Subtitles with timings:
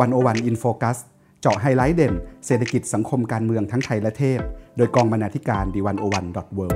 [0.00, 0.98] 101 In Focus
[1.40, 2.14] เจาะไฮไลท์เด่น
[2.46, 4.40] เศรษฐกิจสังคมการเมืองทั้งไทยและเทศ
[4.76, 6.66] โดยกองบรรณาธิการ The101.world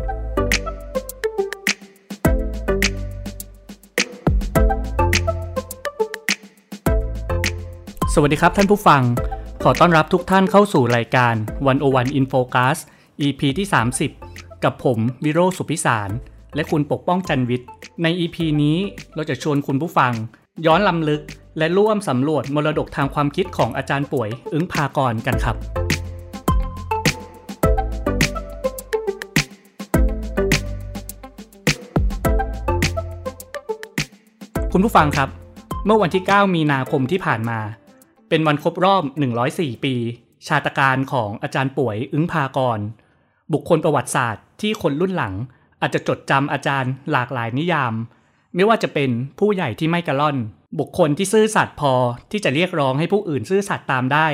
[8.15, 9.03] สวัสดีครับท่านผู้ฟัง
[9.63, 11.35] ขอต้อนรับทุกท่านเข้าสู่รายการ
[11.67, 12.79] วันโอวันอินโฟคัส
[13.27, 13.67] EP ที่
[14.17, 16.11] 30 กับผมวิโรจน์ สุขพิศาล
[16.55, 17.71] และคุณปกป้องจันวิทย์
[18.03, 18.79] ใน EP นี้
[19.15, 20.13] เราจะชวนคุณผู้ฟัง
[20.67, 21.23] ย้อนลำลึก
[21.59, 25.57] และร่วมสำรวจมรดกทางความคิดของอาจารย์ป่วย อึ้งพากรกันครับ
[34.73, 35.29] คุณผู้ฟังครับ
[35.87, 37.61] เมื่อวันที่ 9 มีนาคมที่ผ่านมา
[38.29, 39.03] เป็นวันครบรอบ
[39.45, 39.95] 104 ปี
[40.47, 42.79] ชาตการของอาจารย์ป่วยอึ้งพากร
[43.53, 45.35] บุคคลประวัติศาสตร์ที่คนรุ่นหลัง
[45.81, 47.95] อาจจะจดจำอาจารย์หลากหลายนิยาม
[48.55, 50.37] ไม่ว่าจะเป็นผู้ใหญ่ที่ไม่กระล่อน
[50.79, 51.93] บุคคลที่ซื่อสัตย์พอ
[52.31, 54.29] ที่จะเรียกร้องให้ผู้อื่นซื่อสัตย์ตามได้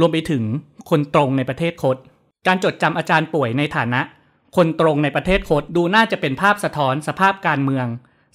[0.00, 0.42] รวมไปถึง
[0.90, 1.96] คนตรงในประเทศคด
[2.46, 4.00] การจดจำอาจารย์ป่วยในฐานะ
[4.56, 7.86] คนตรงในประเทศคดดูน่าจะเป็นภาพสะท้อนสภาพการเมือง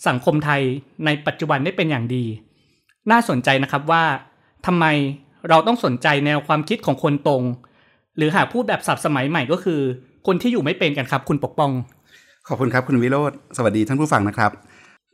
[0.08, 0.62] สังคมไทย
[1.06, 2.26] ในปัจจุบันได้เป็นอย่างดี
[3.12, 4.04] น่าสนใจนะครับว่า
[4.66, 4.86] ทำไม
[5.50, 7.44] เราต้องสนใจแนวความคิดของคนตรง
[8.18, 9.82] หรือหากพูดแบบสับสมัยใหม่ก็คือ
[10.28, 11.72] คนที่อยู่ไม่เป็นกันครับ คุณปกป้อง
[12.48, 14.52] ขอบคุณครับคุณวิโรธสวัสดีท่านผู้ฟังนะครับ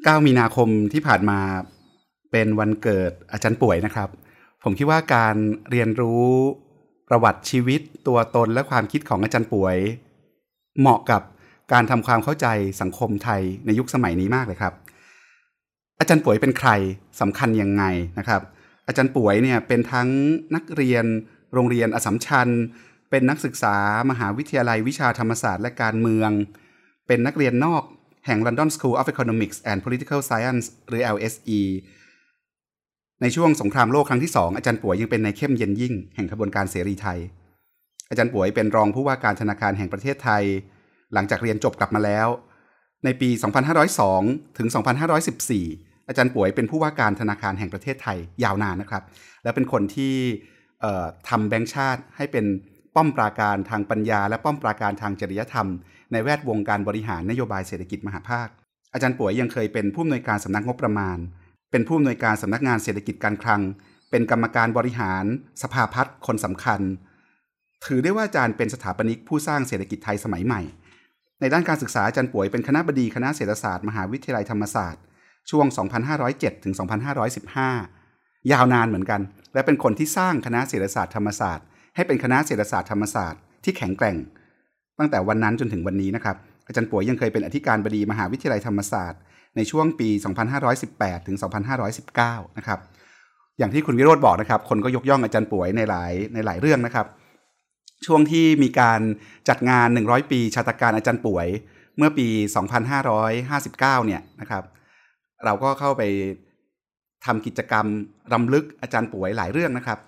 [0.04, 1.40] 9 มีนาคมที่ผ่านมา
[2.32, 4.10] เป็นวันเกิดอาจารย์ป่วยนะครับ
[4.64, 5.36] ผมคิดว่าการ
[5.72, 6.26] เรียนรู้
[7.10, 9.78] ประวัติชีวิตตัวตนและความคิดของอาจารย์ป่วย
[10.80, 11.22] เหมาะกับ
[11.74, 12.48] การทำความเข้าใจ
[12.82, 14.74] สังคมไทยในยุคสมัยนี้มากเลยครับ
[16.00, 16.70] อาจารย์ป่วยเป็นใคร
[17.22, 17.84] สำคัญยังไง
[18.20, 18.42] นะครับ
[18.88, 20.10] อาจารย์ป่วยเนี่ยเป็นทั้ง
[20.56, 21.06] นักเรียน
[21.54, 22.50] โรงเรียนอสมชัญ
[23.10, 23.76] เป็นนักศึกษา
[24.10, 26.30] มหาวิทยาลัยวิชาธรรมศาสตร์และการเมือง
[27.08, 27.84] เป็นนักเรียนนอก
[28.26, 31.62] แห่ง London School of Economics and Political Science หรือ LSE
[33.22, 37.20] ในช่วงสงครามโลกครั้งที่สองอาจารย์ป่วยยังเป็นในเข้มเย็นยิ่ง แห่งขบวนการเสรีไทย
[38.10, 40.44] อาจารย์ป่วยเป็นรองผู้ว่าการธนาคารแห่งประเทศไทย
[41.14, 42.28] หลังจากเรียนจบกลับมาแล้ว
[43.06, 43.30] ในปี
[43.94, 44.68] 2502 ถึง
[45.38, 49.04] 2514 อาจารย์ป่วยเป็นผู้ว่าการธนาคารแห่งประเทศไทยยาวนานนะครับ
[49.44, 50.16] และเป็นคนที่
[51.30, 52.46] ทำแบงค์ชาติให้เป็น
[52.96, 55.68] ป้อมปราการทางปัญญา และป้อมปราการทางจริยธรรม
[56.16, 58.48] ในแวดวงการบริหารนโยบายเศรษฐกิจมหาภาค
[58.94, 61.18] อาจารย์ป่วยยังเคยเป็นผู้อำนวยการสำนักงบประมาณ
[61.72, 63.62] เป็นผู้อำนวยการสำนักงานเศรษฐกิจการคลัง
[64.12, 65.26] เป็นกรรมการบริหาร
[65.62, 66.82] สภาพัฒน์คนสำคัญ
[67.86, 70.62] ถือได้ว่าอาจารย์เป็นสถาปนิกผู้สร้างเศรษฐกิจไทยสมัยใหม่
[71.42, 75.04] ในด้านการศึกษาอาจารย์ป่วยเป็นคณะบดีคณะเศรษฐศาสตร์มหาวิทยาลัยธรรมศาสตร์
[75.50, 75.66] ช่วง
[76.16, 76.74] 2507ถึง
[77.82, 79.22] 2515 ยาวนานเหมือนกัน
[79.54, 81.66] และเป็นคนที่สร้างคณะเศรษฐศาสตร์ธรรมศาสตร์
[81.96, 84.18] ให้เป็นคณะเศรษฐศาสตร์ธรรมศาสตร์ที่แข็งแกร่ง
[85.00, 86.36] ตั้งแต่วันนั้นจนถึงวันนี้นะครับ
[86.68, 89.22] อาจารย์ป่วยยังเคยเป็นอธิการบดีมหาวิทยาลัยธรรมศาสตร์
[89.56, 90.10] ในช่วงปี
[90.68, 91.38] 2518 ถึง
[91.98, 92.80] 2519 นะครับ
[93.58, 97.08] อย่างที่คุณวิโรธบอกนะครับ คนก็ยกย่องอาจารย์ป่วยในหลายในหลายเรื่องนะครับ
[98.06, 99.02] ช่วงที่มีการ
[99.50, 101.48] จัดงาน 100 ปีชาตการอาจารย์ป่วย
[101.98, 102.28] เมื่อปี
[102.98, 104.64] 2559 เนี่ยนะครับ
[105.46, 106.04] เราก็เข้าไป
[107.26, 107.86] ทำกิจกรรม
[108.34, 110.00] รำลึกอาจารย์ป่วยหลายเรื่องนะครับ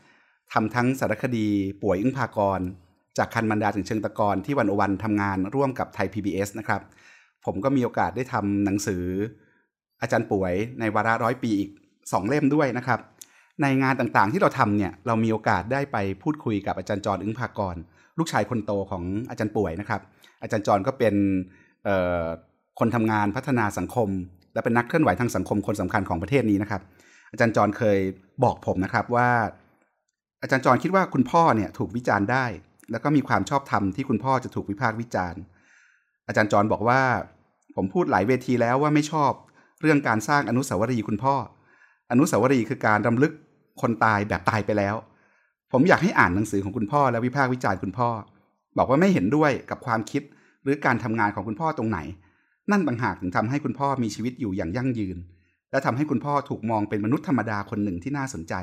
[0.54, 1.48] ทำทั้งสารคดี
[1.84, 2.60] ป่วยอึ้งพากร
[3.18, 6.82] จากคันบรรดาถึงเชิงตะกอนที่วันอวันทำงานร่วมกับไทย PBS นะครับ
[7.46, 9.04] ผมก็มีโอกาสได้ทำหนังสือ
[10.02, 11.70] อาจารย์ป่วยในวาระร้อยปีอีก
[12.12, 13.00] สองเล่มด้วยนะครับ
[13.62, 17.76] ในงานต่างๆที่เราทำเนี่ยเรามีโอกาสได้ไปพูดคุยกับอาจารย์จรอึ้งภากร
[18.18, 20.02] ลูกชายคนโตของอาจารย์ป่วยนะครับ
[20.42, 21.16] อาจารย์จรก็เป็น
[22.80, 24.10] คนทำงานพัฒนาสังคม
[24.54, 26.82] และเป็นนักเคลื่อนไหวทางสังคมคนสำคัญของประเทศนี้นะครับ
[27.32, 28.00] อาจารย์จรเคย
[28.44, 29.30] บอกผมนะครับว่า
[30.42, 32.46] อาจารย์จรคิดว่าคุณพ่อเนี่ยถูกวิจารณ์ได้
[32.92, 35.42] แล้วก็มีความชอบธรรมที่คุณพ่อจะถูกวิพากษ์วิจารณ์
[36.28, 37.02] อาจารย์จรบอกว่า
[37.76, 39.32] ผมพูดหลายเวทีแล้วว่าไม่ชอบ
[39.82, 41.36] เรื่องการสร้างอนุสาวรีย์คุณพ่อ
[42.12, 43.34] อนุสาวรีย์คือการรำลึก
[43.82, 44.96] คนตายแบบตายไปแล้ว
[45.72, 48.10] ผมอยากให้อ่านหนังสือของคุณพ่อและวิพากษ์วิจารณ์คุณพ่อ
[48.78, 50.22] บอกว่าไม่เห็นด้วยกับความคิด
[50.64, 52.00] หรือการทำงานของคุณพ่อตรงไหน
[52.72, 55.18] นั่นต่างหากถึงทำให้คุณพ่อมีชีวิตอยู่อย่างยั่งยืน
[55.72, 58.54] และทำให้คุณพ่อถูกมองเป็นมนุษย์ธรรมดาคนหนึ่งที่น่าสนใจ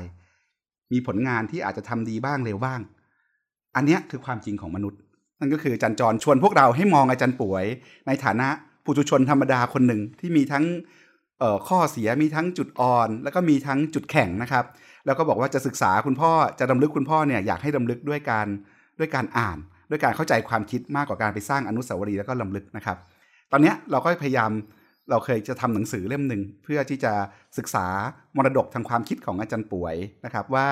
[0.91, 2.79] มีผลงานที่อาจจะทำดีบ้างเลวบ้าง
[3.75, 4.99] อันนี้คือความจริงของมนุษย์
[5.39, 7.65] นั่นก็คืออาจารย์จรชวนพวกเราให้มองอาจารย์ป่วย
[8.07, 8.47] ในฐานะ
[8.85, 10.65] ปุถุชนธรรมดาคนหนึ่งที่มีทั้ง
[11.67, 14.65] ข้อเสียมีทั้งจุดอ่อน แล้วก็มีทั้งจุดแข็งนะครับ
[15.05, 18.47] แล้วก็บอกว่าจะศึกษาคุณพ่อจะดำลึกคุณพ่อเนี่ยอยากให้ดำลึกด้วยการ
[18.99, 19.57] ด้วยการอ่าน
[19.89, 22.97] ด้วยการเข้าใจความคิดมากกว่าการไปสร้างอนุสาวรีย์แล้วก็ลำลึกนะครับ
[23.51, 24.51] ตอนนี้เราก็พยายาม
[25.09, 27.13] เราเคยจะทำหนังสือเล่มหนึ่งเพื่อที่จะ
[27.57, 27.85] ศึกษา
[28.37, 30.67] มรดกทางความคิดของอาจารย์ป่วยนะครับว่า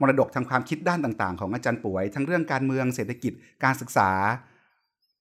[0.00, 3.32] มรดกทางความคิดด้านต่างๆ ของอาจารย์ป่วย ทั้งเรื่องการเมืองเศรษฐกิจ
[3.64, 4.10] การศึกษา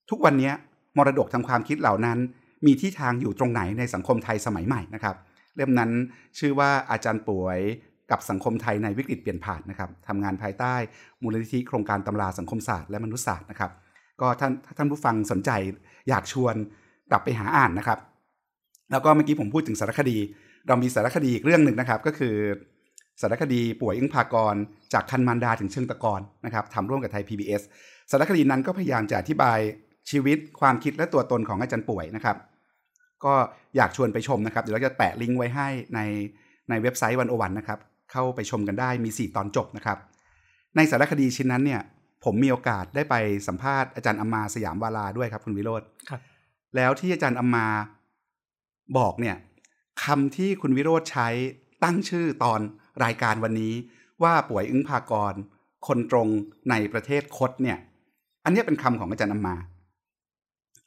[0.10, 0.52] ทุกวันนี้
[0.98, 2.18] มรดกทางความคิดเหล่านั้น
[2.66, 5.16] มีที่ทางอยู่ตรงไหนในสังคมไทยสมัยใหม่นะครับ
[5.56, 5.92] เล่มนั้น
[6.40, 7.60] ชื่อว่าอาจารย์ป่วย
[8.12, 10.76] กับสังคมไทยในวิกฤตเปลี่ยนผ่านนะครับทำงานภายใต้
[11.22, 13.72] มูลนิธิโครงการตำราสังคมศาสตร์และมนุษยศาสตร์นะครับ
[14.22, 15.52] ก็ท่านถ้าท่านผู้ฟังสนใจ
[16.10, 16.56] อยากชวน
[17.12, 18.00] กลับไปหาอ่านนะครับ
[18.92, 20.18] แล้วก็เมื่อกี้ผมพูดถึงสารคดี
[20.68, 22.36] เรามีสารคดีอีกเรื่องหนึ่งนะครับ ก็คือ
[23.22, 24.56] สารคดีป่วยอึ้งพากร
[24.94, 27.62] จากคันมันดาถึงเชิงตะกอนนะครับทำร่วมกับไทย PBS
[28.12, 29.60] สารคดีนั้นก็พยายามจะอธิบาย
[30.12, 32.38] ชีวิตความคิดและตัวตนของอาจารย์ป่วยนะครับ
[33.26, 33.34] ก็
[33.76, 36.00] อยากชวนไปชมนะครับ เดี๋ยวเราจะแปะลิงก์ไว้ให้ใน
[36.70, 37.80] ในเว็บไซต์วันโอวันนะครับ
[38.12, 39.98] เข้าไปชมกันได้มี 4 ตอนจบนะครับ
[40.76, 41.82] ในสารคดีชิ้นนั้นเนี่ย
[42.26, 43.16] ผมมีโอกาสได้ไป
[43.48, 46.22] สัมภาษณ์อาจารย์อมมาสยามวาลาด้วยครับคุณวิโรธครับ
[46.76, 47.68] แล้วที่อาจารย์อมมา
[48.98, 49.36] บอกเนี่ย
[50.04, 51.28] คำที่คุณวิโรธใช้
[51.84, 52.60] ตั้งชื่อตอน
[53.04, 53.74] รายการวันนี้
[54.24, 55.34] ว่าป่วยอึ้งพากร
[55.88, 56.28] คนตรง
[56.70, 57.78] ในประเทศคดเนี่ย
[58.44, 59.56] อันนี้เป็นคำของอาจารย์อมมา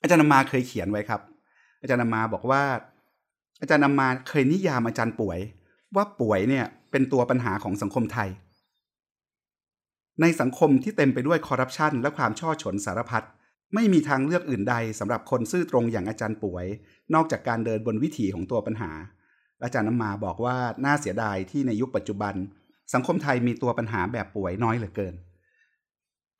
[0.02, 1.20] อาจารย์อมมาเคยเขียนไว้ครับ
[1.80, 2.62] อาจารย์อมมาบอกว่า
[3.60, 5.38] อาจารย์อมมาเคยนิยามอาจารย์ป่วย
[5.94, 8.28] ว่าป่วยเนี่ยเป็นตัวปัญหาของสังคมไทย
[10.20, 13.24] ในสังคมที่เต็มไปด้วยคอร์รัปชันและความช่อฉนสารพัด
[13.74, 16.66] ไม่มีทางเลือกอื่นใดสำหรับคนซื่อตรงอย่างอาจารย์ป่วย
[17.14, 18.90] นอกจากการเดินบนวิถีของตัวปัญหา
[19.64, 22.34] อาจารย์น้ำมาบอกว่าน่าเสียดายที่ในยุคปัจจุบัน
[22.94, 25.14] สังคมไทยมีตัวปัญหาแบบป่วยน้อยเหลือเกิน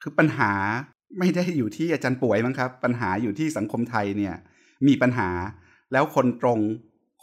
[0.03, 0.53] คือปัญหา
[1.19, 4.35] ไม่ได้อยู่ที่อาจารย์ป่วยมั้งครับ ปัญหาอยู่ที่สังคมไทยเนี่ย
[4.87, 5.29] มีปัญหา
[5.93, 6.59] แล้วคนตรง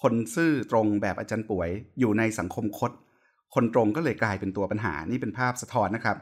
[0.01, 1.69] คนซื่อตรงแบบอาจารย์ป่วย
[1.99, 2.91] อยู่ในสังคมคด
[3.55, 6.17] คนตรงก็เลยกลายเป็นตัวปัญหานี่เป็นภาพสะท้อนนะครับ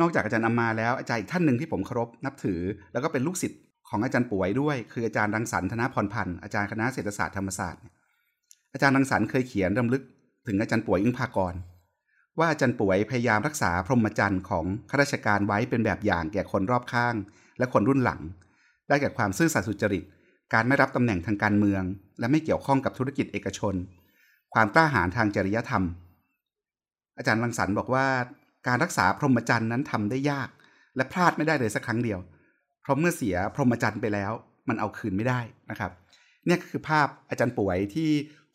[0.00, 2.60] นอกจากอาจารย์อมาแล้วอาจารย์อีกท่านหนึ่งที่ผมเคารพนับถือ
[2.92, 7.82] แล้วก็เป็นลูกศิษย์ของอาจารย์ป่วยด้วย คืออาจารย์รังสรรค์ธนพรพันธ์อาจารย์คณะเศรษฐศาสตร์ธรรมศาสตร์
[8.72, 10.02] อาจารย์รังสรรค์เคยเขียนรำลึก
[10.46, 11.54] ถึงอาจารย์ป่วยอึ้งภากร
[12.38, 17.14] ว่าอาจารย์ป่วยพยายามรักษาพรหมจรรย์ของข้าราชการไว้เป็นแบบอย่างแก่คนรอบข้าง
[17.58, 18.20] และคนรุ่นหลัง
[18.88, 20.04] ได้แก่ความซื่อสัตย์สุจริต
[20.52, 21.82] การไม่รับตำแหน่งทางการเมือง
[22.18, 23.74] และไม่เกี่ยวข้องกับธุรกิจเอกชน
[24.54, 25.84] ความกล้าหาญทางจริยธรรม
[27.18, 28.06] อาจารย์รังสรรค์บอกว่า
[28.66, 30.48] การรักษาพรหมจรรย์นั้นทำได้ยาก
[30.96, 32.18] และพลาดไม่ได้เลยสักครั้งเดียว
[32.82, 34.32] เพราะเมื่อเสียพรหมจรรย์ไปแล้ว
[34.68, 35.40] มันเอาคืนไม่ได้
[35.70, 35.90] นะครับ
[36.46, 38.08] เนี่ยคือภาพอาจารย์ป่วยที่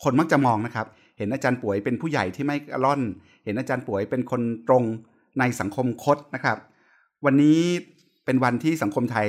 [0.04, 3.02] คนมักจะมองนะครับ เห็นอาจารย์ป่วยเป็นผู้ใหญ่ที่ไม่ระล่อน
[3.46, 4.84] เห็นอาจารย์ป่วยเป็นคนตรง
[5.40, 6.58] ในสังคมคดนะครับ
[7.26, 7.62] วันนี้
[8.26, 9.28] เป็นวันที่สังคมไทย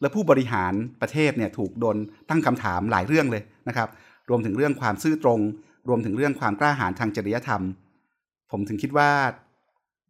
[0.00, 1.96] และผู้บริหารประเทศเนี่ยถูกโดน
[2.28, 3.88] ตั้งคำถามหลายเรื่องเลยนะครับ
[4.30, 5.40] รวมถึงเรื่องความซื่อตรง
[5.88, 7.62] รวมถึงเรื่องความกล้าหาญทางจริยธรรม
[8.50, 9.10] ผมถึงคิดว่า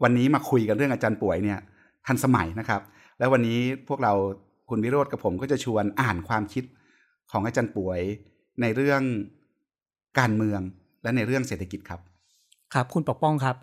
[0.02, 1.58] วันนี้มาคุยกันเรื่องอาจารย์ป่วยเนี่ย
[2.06, 2.80] ทันสมัยนะครับ
[3.18, 3.58] แล้ววันนี้
[3.88, 4.12] พวกเรา
[4.68, 6.64] คุณวิโรธกับผมก็จะชวนอ่านความคิด
[7.30, 8.00] ของอาจารย์ป่วย
[8.60, 9.02] ในเรื่อง
[10.18, 10.60] การเมือง
[11.02, 12.00] และในเรื่องเศรษฐกิจครับ
[12.74, 13.56] ครับ คุณปกป้องครับ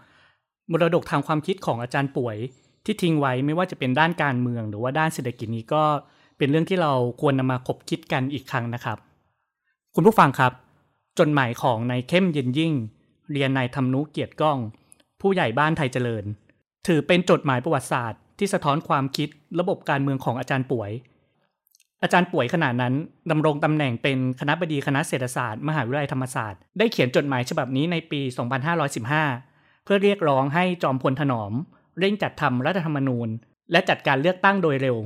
[0.71, 2.37] มรดกทางความคิดของอาจารย์ป่วย
[2.85, 5.83] ที่ทิ้งไว้ไม่ว่าจะเป็นด้านการเมืองหรือว่าด้านเศรษฐกิจนี้ก็
[6.37, 6.91] เป็นเรื่องที่เรา
[7.21, 8.97] ควรนำมาคบคิดกันอีกครั้งนะครับ
[9.95, 10.51] คุณผู้ฟังครับ
[11.19, 12.73] จดหมายของนายเข้มเย็นยิ่ง
[13.31, 14.57] เรียนนายธรรมนุเกียรติก้อง
[15.21, 16.25] ผู้ใหญ่บ้านไทยเจริญ
[16.87, 19.29] ถือเป็นจดหมายประวัติศาสตร์ที่สะท้อนความคิด
[19.59, 20.91] ระบบการเมืองของอาจารย์ป่วย
[22.03, 22.93] อาจารย์ป่วยขณะนั้น
[23.31, 28.21] ดำรงตำแหน่งเป็นคณะบดีคณะเศรษฐศาสตร์ มหาวิทยาลัยธรรมศาสตร์ ได้เขียนจดหมายฉบับนี้ในปี
[29.03, 31.51] 2515 เพื่อเรียกร้องให้จอมพลถนอม
[31.99, 33.29] เร่งจัดทำรัฐธรรมนูญ
[33.71, 34.97] และจัดการเลือกตั้งโดยเร็ว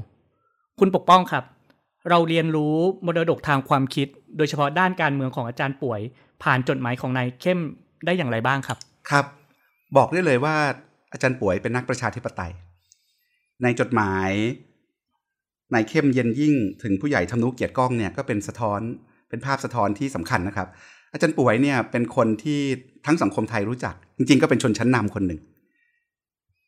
[0.80, 1.44] คุณปกป้องครับ
[2.10, 2.76] เราเรียนรู้
[3.06, 4.08] มรดกทางความคิด
[4.38, 6.02] โดยเฉพาะด้านการเมืองของอาจารย์ป่วย
[6.44, 7.60] ผ่านจดหมายของนายเข้ม
[8.06, 8.78] ได้อย่างไรบ้างครับ
[9.10, 9.26] ครับ
[9.98, 10.56] บอกได้เลยว่า
[11.14, 12.52] อาจารย์ป่วยเป็นนักประชาธิปไตย
[13.64, 14.32] ในจดหมาย
[15.74, 18.80] นายเข้มเย็นยิ่งถึงผู้ใหญ่ธรรมนุเกียรติก้องเนี่ยก็เป็นสะท้อน
[19.30, 20.68] เป็นภาพสะท้อนที่สำคัญนะครับ
[21.14, 22.62] อาจารย์ป่วยเนี่ยเป็นคนที่
[23.06, 25.40] ทั้งสังคมไทยรู้จัก จริง ๆ ก็เป็นชนชั้นนำคนหนึ่ง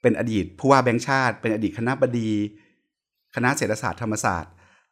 [0.02, 2.30] เป็นอดีตผู้ว่าแบงค์ชาติ เป็นอดีตคณะบดี
[3.36, 4.52] คณะเศรษฐศาสตร์ธรรมศาสตร์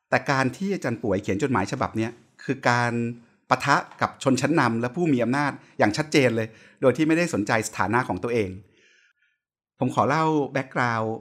[0.09, 2.07] แต่การที่อาจารย์ป๋วยเขียนจดหมายฉบับนี้
[2.43, 2.91] คือการ
[3.49, 6.47] ปะทะกับชนชั้นนำและผู้มีอำนาจอย่างชัดเจนเลย
[6.81, 8.49] โดยที่ไม่ได้สนใจสถานะของตัวเอง
[9.79, 11.13] ผมขอเล่า background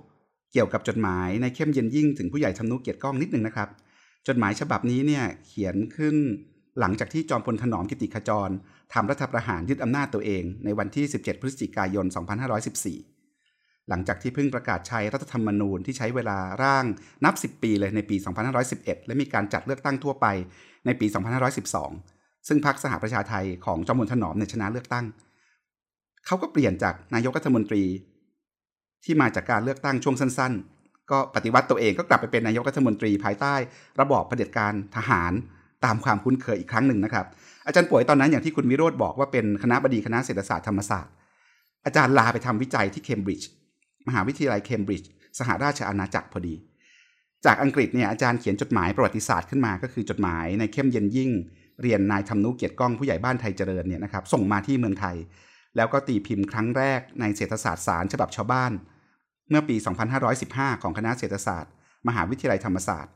[0.52, 3.68] เกี่ยวกับจดหมายนายเข้มเย็นยิ่งถึงผู้ใหญ่ทำนุเกียรติก้องนิดนึงนะครับ
[4.28, 6.16] จดหมายฉบับนี้เนี่ยเขียนขึ้น
[6.80, 8.50] หลังจากที่จอมพลถนอมกิติขจร
[8.94, 12.06] ทำรัฐประหารยึดอำนาจตัวเอง ในวันที่ 17 พฤศจิกายน
[12.96, 16.84] 2514 หลังจากที่เพิ่งประกาศใช้รัฐธรรมนูญที่ใช้เวลาร่าง
[17.24, 18.16] นับ 10 ปีเลยในปี
[18.62, 20.26] 2511 และมีการจัดเลือกตั้งทั่วไป
[20.86, 21.06] ในปี
[21.76, 25.04] 2512 ซึ่งพรรคสหประชาไทยของจอมพลถนอมเนี่ยชนะเลือกตั้ง
[26.26, 27.82] เขาก็เปลี่ยนจากนายกรัฐมนตรี
[29.04, 33.54] ที่มาจากการเลือกตั้งช่วงสั้น ๆ ก็ปฏิวัติตัวเองก็กลับไปเป็นนายกรัฐมนตรีภายใต้
[34.00, 35.32] ระบอบเผด็จการทหาร
[35.84, 37.26] ตามความคุ้นเคยอีกครั้งหนึ่งนะครับ
[37.66, 41.12] อาจารย์ป่วยตอนนั้นอย่างที่คุณวิโรธบอกว่าเป็นคณะบดีคณะเศรษฐศาสตร์ธรรมศาสตร์
[41.86, 43.48] อาจารย์ลาไปทำวิจัยที่เคมบริดจ์
[44.08, 45.08] มหาวิทยาลัยเคมบริดจ์
[45.38, 46.54] สหราชอาณาจักรพอดี
[47.44, 51.30] จากอังกฤษเนี่ยอาจารย์เขียนจดหมายประวัติศาสตร์ขึ้นมา ก็คือจดหมายในเข้มเย็นยิ่ง
[51.82, 55.16] เรียนนายธรรมนุเกียรติก้องผู้ใหญ่บ้านไทยเจริญเนี่ยนะครับส่งมาที่เมืองไทย
[55.76, 58.72] แล้วก็ตีพิมพ์ครั้งแรกในเศรษฐศาสตร์สารฉบับชาวบ้าน
[59.48, 59.76] เมื่อปี
[60.28, 61.72] 2515 ของคณะเศรษฐศาสตร์
[62.08, 63.14] มหาวิทยาลัยธรรมศาสตร์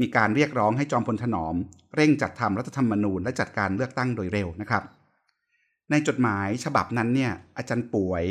[0.00, 1.54] มีการเรียกร้องให้จอมพลถนอม
[1.96, 4.82] เร่งจัดทำรัฐธรรมนูญและจัดการเลือกตั้งโดยเร็วนะครับ
[5.90, 8.24] ในจดหมายฉบับนั้นเนี่ยอาจารย์ป่วย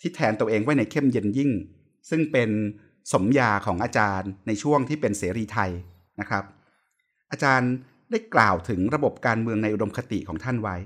[0.00, 1.50] ที่แทนตัวเองไว้ในเข้มเย็นยิ่ง
[2.10, 2.50] ซึ่งเป็น
[3.12, 5.70] สมยาของอาจารย์ในช่วงที่เป็นเสรีไทย
[6.20, 6.44] นะครับ
[7.30, 7.72] อาจารย์
[8.10, 10.76] ได้กล่าวถึงระบบการเมืองในอุดมคติของท่านไว้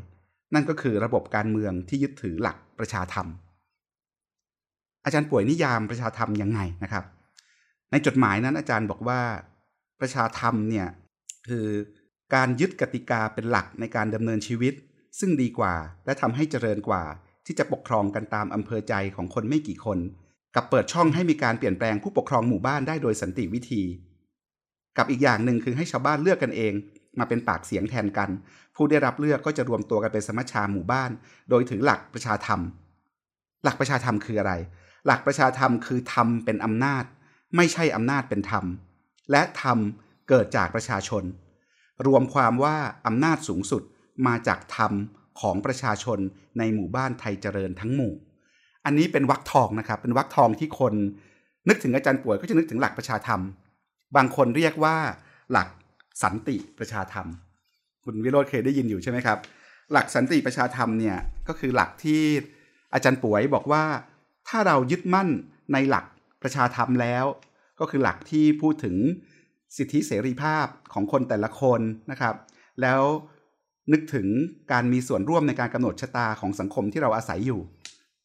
[0.54, 3.26] นั่นก็คือระบบการเมืองที่ยึดถือหลักประชาธรรม
[5.04, 7.04] อาจารย์ป่วยนิยามประชาธรรมยังไงนะครับ
[7.90, 9.20] ในจดหมายนั้นอาจารย์บอกว่า
[10.00, 10.86] ประชาธรรมเนี่ย
[11.48, 11.66] คือ
[12.34, 14.74] การยึดกติกาเป็นหลักในการดำเนินชีวิต
[15.18, 17.04] ซึ่งดีกว่าและทำให้เจริญกว่า
[17.46, 19.98] ที่จะปกครองกันตามอำเภอใจของคนไม่กี่คน
[20.56, 23.82] กับเปิดช่องให้มีการเปลี่ยนแปลงผู้ปกครองหมู่บ้านได้โดยสันติวิธี
[24.98, 26.72] กับอีกอย่างหนึ่งคือให้ชาวบ้านเลือกกันเอง
[27.18, 28.30] มาเป็นปากเสียงแทนกัน
[28.74, 31.10] ผู้ได้รับเลือกก็จะรวมตัวกันเป็นสมัชชาหมู่บ้าน
[31.50, 32.60] โดยถือหลักประชาธรรม
[33.64, 34.52] หลักประชาธรรมคืออะไร
[35.06, 37.04] หลักประชาธรรมคือธรรมเป็นอำนาจ
[37.56, 38.64] ไม่ใช่อำนาจเป็นธรรม
[39.30, 39.78] และธรรม
[40.28, 41.24] เกิดจากประชาชน
[42.06, 43.82] รวมความว่าอำนาจสูงสุด
[44.26, 44.92] มาจากธรรม
[45.40, 46.18] ของประชาชน
[46.58, 48.12] ในหมู่บ้านไทยเจริญทั้งหมู่
[48.86, 50.94] อันนี้เป็นวักทองนะครับเป็นวักทองที่คน
[51.68, 53.40] นึกถึงอาจารย์ป่วยก็จะนึกถึงหลักประชาธรรม
[54.16, 54.96] บางคนเรียกว่า
[55.52, 55.68] หลัก
[56.22, 57.26] สันติประชาธรรม
[58.04, 59.38] คุณวิโรธเคยได้ยินอยู่ใช่ไหมครับ
[59.92, 61.16] หลักสันติประชาธรรมเนี่ย
[61.48, 62.22] ก็คือหลักที่
[62.94, 63.84] อาจารย์ป่วยบอกว่า
[64.48, 65.28] ถ้าเรายึดมั่น
[65.72, 66.04] ในหลัก
[66.42, 67.24] ประชาธรรมแล้ว
[67.80, 68.96] ก็คือหลักที่พูดถึง
[69.76, 72.34] สิทธิเสรีภาพของคนแต่ละคนนะครับ
[72.82, 73.02] แล้ว
[73.92, 74.26] นึกถึง
[74.72, 77.60] การมีส่วนร่วมในการกำหนดชะตาของสังคมที่เราอาศัยอยู่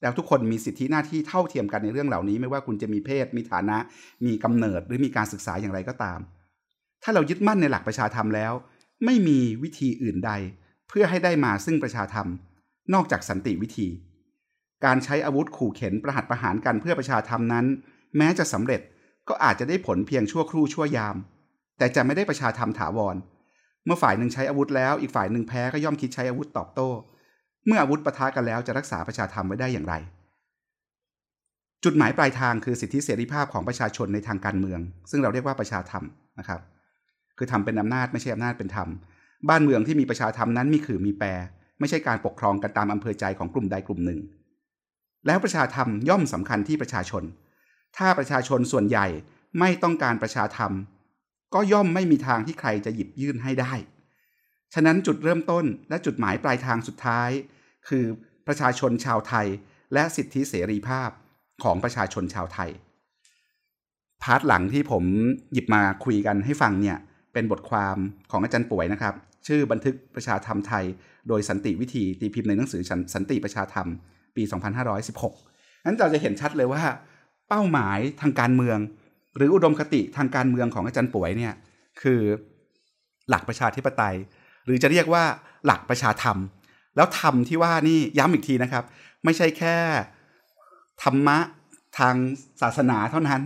[0.01, 3.77] แล้วทุกคนมีสิทธิหน้าที่เท่าเทียมกันในเรื่องเหล่านี้ ไม่ว่าคุณจะมีเพศ มีฐานะ
[4.25, 6.19] มีกำเนิดหรือมีการศึกษาอย่างไรก็ตาม
[7.03, 8.53] ถ้าเรายึดมั่นในหลักประชาธรรมแล้ว
[9.05, 10.31] ไม่มีวิธีอื่นใด
[10.89, 12.27] เพื่อให้ได้มาซึ่งประชาธรรม
[12.93, 13.87] นอกจากสันติวิธี
[14.85, 17.65] การใช้อาวุธขู่เข็นประหัตประหารกันเพื่อประชาธรรมนั้น
[18.17, 18.81] แม้จะสำเร็จ
[19.29, 21.15] ก็อาจจะได้ผลเพียงชั่วครู่ชั่วยาม
[21.77, 23.15] แต่จะไม่ได้ประชาธรรมถาวร
[23.85, 26.89] เมื่อฝ่ายหนึ่งใช้อาวุธแล้วอีกฝ่ายหนึ่งแพ้ก็ย่อมคิดใช้อาวุธตอบโต้
[27.67, 29.95] เมื่ออาวุธปะทะกันแล้วจะรักษาประชาธรรมไว้ได้อย่างไร
[31.83, 36.03] จุดหมายปลายทางคือสิทธิเสรีภาพของประชาชนในทางการเมือง ซึ่งเราเรียกว่าประชาธรรม
[36.39, 36.61] นะครับ
[37.37, 38.89] คือทำเป็นอำนาจไม่ใช่อำนาจเป็นธรรม
[39.49, 41.27] บ้านเมืองที่มีประชาธรรมนั้นมีขื่อมีแปร
[41.79, 44.19] ไม่ใช่การปกครองกันตามอำเภอใจของกลุ่มใดกลุ่มหนึ่ง
[45.27, 47.23] แล้วประชาธรรมย่อมสำคัญที่ประชาชน
[47.97, 49.07] ถ้าประชาชนส่วนใหญ่
[49.59, 50.71] ไม่ต้องการประชาธรรม
[51.53, 53.73] ก็ย่อมไม่มีทางที่ใครจะหยิบยื่นให้ได้
[54.73, 57.29] ฉะนั้นจุดเริ่มต้นและจุดหมายปลายทางสุดท้าย
[57.87, 58.05] คือ
[58.47, 59.47] ประชาชนชาวไทย
[59.93, 61.09] และสิทธิเสรีภาพ
[61.63, 62.69] ของประชาชนชาวไทย
[64.23, 65.03] part หลังที่ผม
[65.53, 66.97] หยิบมาคุยกันให้ฟังเนี่ย
[67.33, 67.97] เป็นบทความ
[68.31, 69.13] ของอาจารย์ป๋วยนะครับ
[69.47, 70.85] ชื่อบันทึกประชาธรรมไทย
[71.27, 72.81] โดยสันติวิธีตีพิมพ์ในหนังสือ
[73.13, 73.87] สันติประชาธรรม
[74.35, 74.43] ปี
[75.13, 76.83] 2516 นั้นเราจะเห็นชัดเลยว่า
[77.49, 78.77] เป้าหมายทางการเมือง
[79.35, 81.53] หรืออุดมคติทางการเมืองของอาจารย์ป๋วยเนี่ย
[82.01, 82.21] คือ
[83.29, 84.15] หลักประชาธิปไตย
[84.65, 85.23] หรือจะเรียกว่า
[85.65, 86.37] หลักประชาธรรม
[86.95, 88.83] แล้วธรรมที่ว่านี่ย้ำอีกทีนะครับ
[89.23, 89.75] ไม่ใช่แค่
[91.03, 91.37] ธรรมะ
[91.99, 92.15] ทาง
[92.61, 93.41] ศาสนาเท่านั้น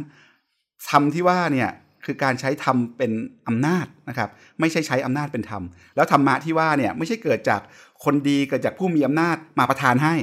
[0.89, 1.69] ธรรมที่ว่าเนี่ย
[2.05, 3.12] คือการใช้ธรรมเป็น
[3.48, 4.29] อำนาจนะครับ
[4.60, 5.63] ไม่ใช่ใช้อำนาจเป็นธรรม
[5.95, 7.62] แล้วธรรมะที่ว่าเนี่ยไม่ใช่เกิดจาก
[8.03, 10.15] คนดีเกิดจากผู้มีอำนาจมาประทานให้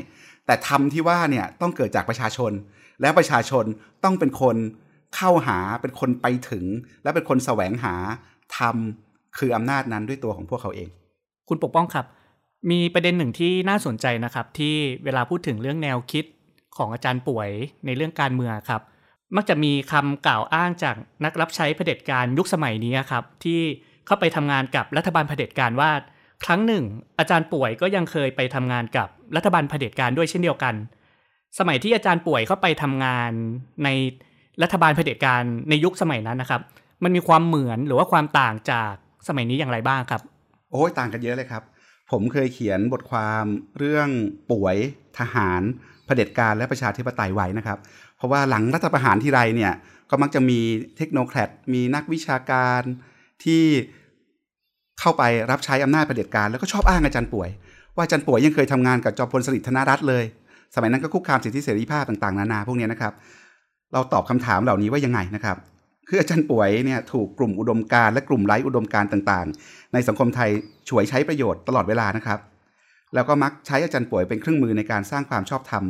[0.46, 2.52] แต่ธรรมที่ว่าเนี่ยต้องเกิดจากประชาชน
[3.00, 3.64] และประชาชน
[4.04, 4.56] ต้องเป็นคน
[5.16, 6.64] เข้าหาเป็นคนไปถึง
[7.02, 7.94] และเป็นคนแสวงหา
[8.58, 8.76] ธรรม
[9.38, 10.88] คืออำนาจนั้นด้วยตัวของพวกเขาเอง
[11.48, 12.06] คุณปกป้องครับ
[12.70, 14.74] มีประเด็นหนึ่งที่น่าสนใจนะครับ ที่
[15.04, 16.24] เวลาพูดถึงเรื่องแนวคิด
[16.76, 17.48] ของอาจารย์ป่วย
[17.86, 18.82] ในเรื่องการเมืองครับ
[19.36, 23.60] มักจะมีคำกล่าวอ้างจากนักรับใช้เผด็จการยุคสมัยนี้ครับ ที่
[24.06, 25.90] เข้าไปทำงานกับรัฐบาลเผด็จการว่า
[26.44, 26.84] ครั้งหนึ่ง
[27.18, 30.74] อาจารย์ป่วยก็ยังเคยไปทำงานกับรัฐบาลเผด็จการด้วยเช่นเดียวกัน
[31.58, 33.30] สมัยที่อาจารย์ป่วยเข้าไปทำงาน
[33.84, 33.88] ใน
[34.62, 36.60] รัฐบาลเผด็จการในยุคสมัยนั้นนะครับ
[37.04, 38.94] มันมีความเหมือนหรือว่าความต่างจาก
[39.28, 40.20] สมัยนี้อย่างไรบ้างครับ
[40.72, 41.62] โอ้ยต่างกันเยอะเลยครับ
[42.10, 43.44] ผมเคยเขียนบทความ
[43.78, 44.08] เรื่อง
[44.50, 44.76] ป่วย
[45.18, 45.62] ทหาร
[46.06, 47.78] เผด็จการและประชาธิปไตยไว้นะครับ
[48.16, 49.72] เพราะว่าหลังรัฐประหารที่ไรเนี่ย
[50.10, 50.60] ก็มักจะมี
[50.96, 52.82] เทคโนแครดมีนักวิชาการ
[53.44, 53.62] ที่
[55.00, 57.48] เข้าไปรับใช้อำนาจเผด็จการแล้วก็ชอบอ้างอาจารย์ป่วย
[57.94, 60.24] ว่าอาจารย์ป่วยยังเคยทำงานกับจอมพลสฤษดิ์ธนรัตน์เลย
[60.74, 63.12] สมัยนั้นก็คุกคามสิทธิเสรีภาพต่างๆ นานาพวกนี้นะครับ
[63.92, 65.56] เราตอบคำถามเหล่านี้ว่ายังไงนะครับ
[66.08, 70.50] คืออาจารย์ป่วยเนี่ยถูกกลุ่มอุดมการและกลุ่มไร้อุดมการต่างๆ ในสังคมไทย
[70.88, 72.38] ฉวยใช้ประโยชน์ตลอดเวลานะครับ
[73.14, 75.84] แล้วก็มักใช้อาจารย์ป่วยเป็นเครื่องมือในการสร้างความชอบธรรม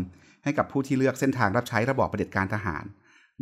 [0.45, 2.85] ให้กับผู้ที่เลือกเส้นทางรับใช้ระบอบเผด็จการทหาร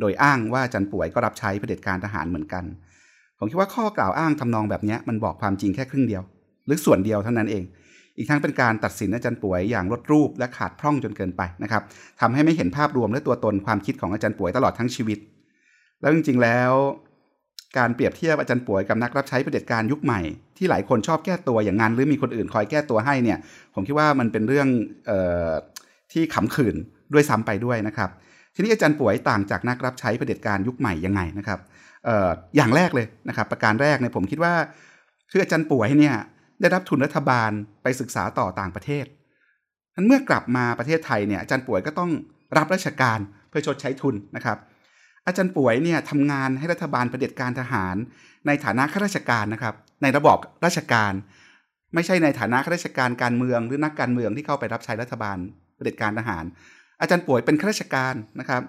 [0.00, 2.64] โดยอ้างว่าอาจารย์ป่วยก็รับใช้เผด็จการทหารเหมือนกัน
[3.38, 6.22] ผมคิดว่าข้อกล่าวอ้างทำนองแบบนี้มันบอกความจริงแค่ครึ่งเดียว
[6.66, 7.64] หรือส่วนเดียวเท่านั้นเอง
[8.16, 11.82] อีกทั้งเป็นการตัดสินอาจารย์ป่วยอย่างลดรูปและขาดพร่องจนเกินไปนะครับ
[12.20, 15.18] ทำให้ไม่เห็นภาพรวมและตัวตนความคิดของอาจารย์ป่วยตลอดทั้งชีวิต
[16.00, 16.72] แล้วจริงๆแล้ว
[17.78, 20.20] การเปรียบเทียบอาจารย์ป่วยกับนักรับใช้เผด็จการยุคใหม่
[20.56, 23.38] ที่หลายคนชอบแก้ตัวอย่างนั้นหรือมีคนอื่นคอยแก้ตัวให้เนี่ย
[23.74, 24.68] ผมคิดว่ามันเป็นเรื่อง
[25.10, 25.12] อ
[25.50, 25.52] อ
[26.12, 26.76] ที่ขำขื่น
[27.12, 28.10] ด้วยซ้ำไปด้วยนะครับ
[28.54, 31.58] ทีนี้อาจารย์ป่วยต่างจากนักรับใช้เผด็จการยุคใหม่ยังไงนะครับ
[32.08, 34.54] อออย่างแรกเลยนะครับ ประการแรกเนี่ยผมคิดว่า
[35.30, 36.14] คืออาจารย์ป่วยเนี่ย
[36.60, 37.50] ได้รับทุนรัฐบาล
[37.82, 39.04] ไปศึกษาต่อต่างประเทศ
[39.96, 42.10] นั้นเมื่อกลับมาประเทศไทยเนี่ยอาจารย์ป่วยก็ต้อง
[42.56, 44.58] รับราชการเพื่อชดใช้ทุนนะครับ
[45.30, 47.96] อาจารย์ป่วยเนี่ยทำงานให้รัฐบาลประเด็จการทหาร
[48.46, 51.12] ในฐานะข้าราชการนะครับ ในระบอบราชการ
[51.94, 55.38] ไม่ใช่ในฐานะข้าราชการการเมืองหรือนักการเมืองที่เข้าไปรับใช้รัฐบาล
[55.78, 56.44] ประเด็จการทหาร
[57.00, 58.62] อาจารย์ป่วยเป็นข้าราชการนะครับ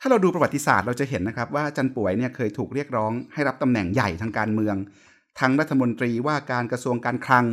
[0.00, 4.76] ถ้าเราดูประวัติศาสตร์เราจะเห็นนะครับว่าอาจารย์ป่วยเนี่ยเคยถูกเรียกร้องให้รับตำแหน่งใหญ่ทางการเมือง
[5.40, 7.44] ทั้งรัฐมนตรีว่าการกระทรวงการคลัง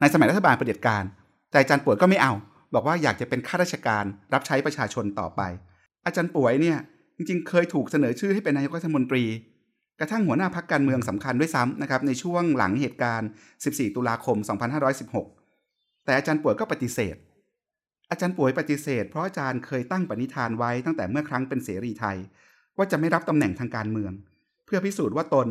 [0.00, 1.02] ในสมัยรัฐบาลประเด็จการ
[1.50, 2.32] แต่อาจารย์ป่วยก็ไม่เอา
[2.74, 4.04] บอกว่าอยากจะเป็นข้าราชการ
[4.34, 5.40] รับใช้ประชาชนต่อไป
[6.06, 6.78] อาจารย์ป่วยเนี่ย
[7.20, 9.24] จริงๆ เคยถูกเสนอชื่อให้เป็นนายกรัฐมนตรี
[10.00, 13.28] กระทั่งหัวหน้าพักการเมืองสำคัญด้วยซ้ำนะครับในช่วงหลังเหตุการณ์
[13.62, 14.36] 14 ตุลาคม
[15.20, 17.16] 2516 แต่อาจารย์ป่วยก็ปฏิเสธ
[18.10, 22.16] อาจารย์ป่วยปฏิเสธ เพราะอาจารย์เคยตั้งปณิธานไว้ตั้งแต่เมื่อครั้งเป็นเสรีไทย
[22.76, 24.12] ว่าจะไม่รับตำแหน่งทางการเมือง
[24.66, 25.46] เพื่อพิสูจน์ว่าตน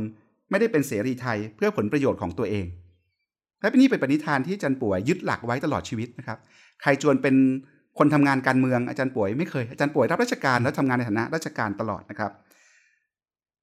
[0.50, 2.66] ไม่ได้เป็นเสรีไทยเพื่อผลประโยชน์ของตัวเอง
[3.62, 6.38] และเป็นนี่เป็นปณิธานที่อาจารย์ป่วยยึดหลักไว้ตลอดชีวิตนะครับ
[6.82, 7.36] ใครจวนเป็น
[7.98, 12.32] คนทำงานการเมืองอาจารย์ป่วยไม่เคยอาจารย์ป่วยรับราชการแล้วทำงานในฐานะราชการตลอดนะครับ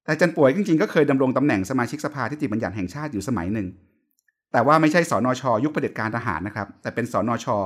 [0.03, 3.67] แต่อาจารย์ป่วยจริงๆก็เคยดำรงตำแหน่งสมาชิกสภาที่ติบัญญัติแห่งชาติอยู่สมัยหนึ่ง
[4.53, 7.57] แต่ว่าไม่ใช่สอนอชอยุคเผด็จการทหารนะครับ แต่เป็นสอนอชอ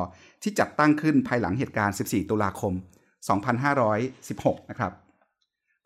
[0.44, 2.74] ที่จัดตั้งขึ้นภายหลังเหตุการณ์ 14 ตุลาคม
[3.92, 4.92] 2516 นะครับ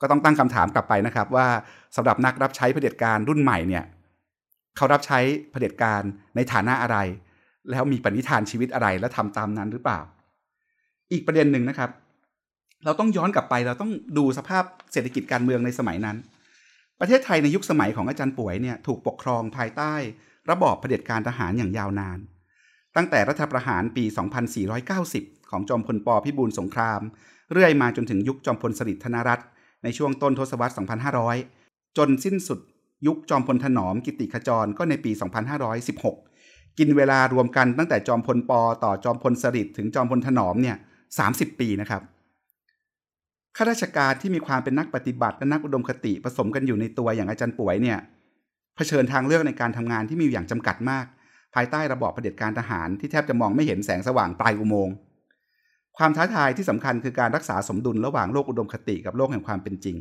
[0.02, 1.48] ก็ต้องตั้งคำถามกลับไปนะครับว่า
[1.96, 3.84] สำหรับนักรับใช้เผด็จการรุ่นใหม่เนี่ย
[4.78, 5.20] เขารับใช้
[5.52, 6.02] เผด็จการ
[6.36, 6.98] ในฐานะอะไร
[7.72, 10.00] แล้วมีปณิธานชีวิตอะไรและทำตามนั้นหรือเปล่า
[11.12, 11.90] อีกประเด็นหนึ่งนะครับ
[12.86, 14.64] เราต้องย้อนกลับไปเราต้องดูสภาพ
[14.94, 16.18] เศรษฐกิจการเมืองในสมัยนั้น
[17.00, 19.94] ประเทศไทยในยุคสมัยของอาจารย์ป่วยเนี่ยถูกปกครองภายใต้
[20.50, 22.20] ระบอบเผด็จการทหารอย่างยาวนาน
[22.96, 24.04] ตั้งแต่รัฐประหารปี
[24.78, 27.02] 2490 ของจอมพลปพิบูลสงคราม
[27.52, 29.48] เรื่อยมาจนถึงยุคจอมพลสฤษดิ์ธนรัตน์
[29.84, 30.74] ในช่วงต้นทศวรรษ
[31.36, 32.60] 2500 จนสิ้นสุด
[33.08, 35.12] ยุคจอมพลถนอมกิติขจรก็ในปี
[35.96, 38.52] 2516 กินเวลารวมกันตั้งแต่จอมพลป
[38.84, 40.78] ต่อจอมพลสฤษดิ์ถึงจอมพลถนอมเนี่ย
[41.24, 42.02] 30 ปีนะครับ
[43.58, 47.98] ข้าราชการที่มีความเป็นนักปฏิบัติและนักอุดมคติผสมกันอยู่ในตัวอย่างอาจารย์ป่วยเนี่ย
[48.76, 51.06] เผชิญทางเลือกในการทำงานที่มีอย่างจำกัดมาก
[51.56, 54.94] ภายใต้ระบอบเผด็จการทหารที่แทบจะมองไม่เห็นแสงสว่างปลายอุโมงค์
[55.98, 59.98] ความท้าทายที่สำคัญคือการรักษาสมดุลระหว่างโลกอุดมคติกับโลกแห่งความเป็นจริง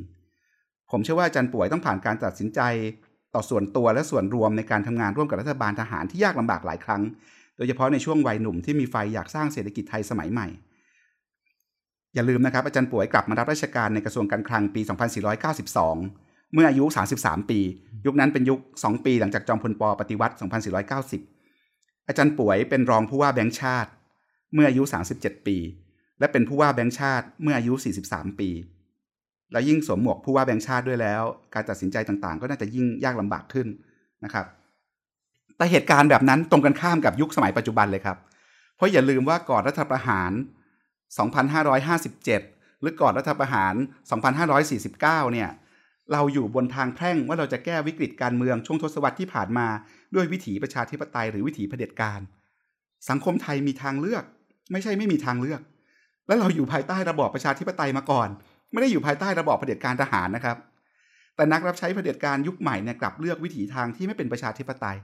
[0.90, 2.60] ผมเชื่อว่าอาจารย์ป่วยต้องผ่านการตัดสินใจ
[3.34, 7.02] ต่อส่วนตัวและส่วนรวมในการทำงานร่วมกับรัฐบาลทหารที่ยากลำบากหลายครั้ง
[7.56, 10.46] โดยเฉพาะในช่วงวัยหนุ่มที่มีไฟอยากสร้างเศรษฐกิจไทยสมัยใหม่
[12.14, 14.80] อย่าลืมนะครับอาจารย์ป่วยกลับมารับราชการในกระทรวงการคลังปี
[15.66, 16.84] 2492 เมื่ออายุ
[17.18, 17.60] 33 ปี
[18.06, 20.34] ยุคนั้นเป็นยุค 2 ปีหลังจากจอมพลปปฏิวัติ
[21.20, 23.90] 2490 อาจารย์ป่วยเป็นรองผู้ว่าแบงค์ชาติ
[24.54, 24.82] เมื่ออายุ
[25.14, 25.56] 37 ปี
[26.18, 27.72] และเป็นผู้ว่าแบงค์ชาติเมื่ออายุ
[28.06, 28.50] 43 ปี
[29.52, 31.22] แล้วยิ่งสวมหมวกผู้ว่าแบงค์ชาติด้วยแล้ว
[31.54, 33.66] การตัดสินใจต่างๆ ก็น่าจะยิ่งยากลำบากขึ้น
[34.24, 34.46] นะครับ
[35.56, 38.16] แต่เหตุการณ์แบบนั้นตรงกันข้ามกับยุคสมัยปัจจุบันเลยครับ
[38.76, 40.32] เพราะอย่าลืมว่าก่อนรัฐประหาร
[41.18, 43.74] 2557 หรือก่อนรัฐประหาร
[44.52, 45.00] 2549
[45.32, 45.48] เนี่ย
[46.12, 49.66] เราอยู่บนทางแพร่งว่าเราจะแก้วิกฤตการเมืองช่วงทศวรรษที่ผ่านมา
[50.14, 52.20] ด้วยวิถีประชาธิปไตยหรือวิถีเผด็จการ
[53.08, 54.24] สังคมไทยมีทางเลือก
[54.72, 55.60] ไม่ใช่ไม่มีทางเลือก
[56.26, 58.28] แล้วเราอยู่ภายใต้ระบอบประชาธิปไตยมาก่อน
[58.72, 60.56] ไม่ได้อยู่ภายใต้ระบอบเผด็จการทหารนะครับ
[61.36, 64.96] แต่นักรับใช้เผด็จการยุคใหม่เนี่ยกลับเลือกวิถีทางที่ไม่เป็นประชาธิปไตย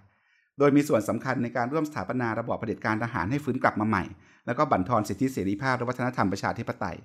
[0.60, 4.04] โดยมีส่วนสำคัญในการร่วมสถาปนาระบอบเผด็จการทหารให้ฟื้นกลับมาใหม่
[4.46, 6.96] แล้วก็บั่นทอนสิทธิเสรีภาพและวัฒนธรรมประชาธิปไตย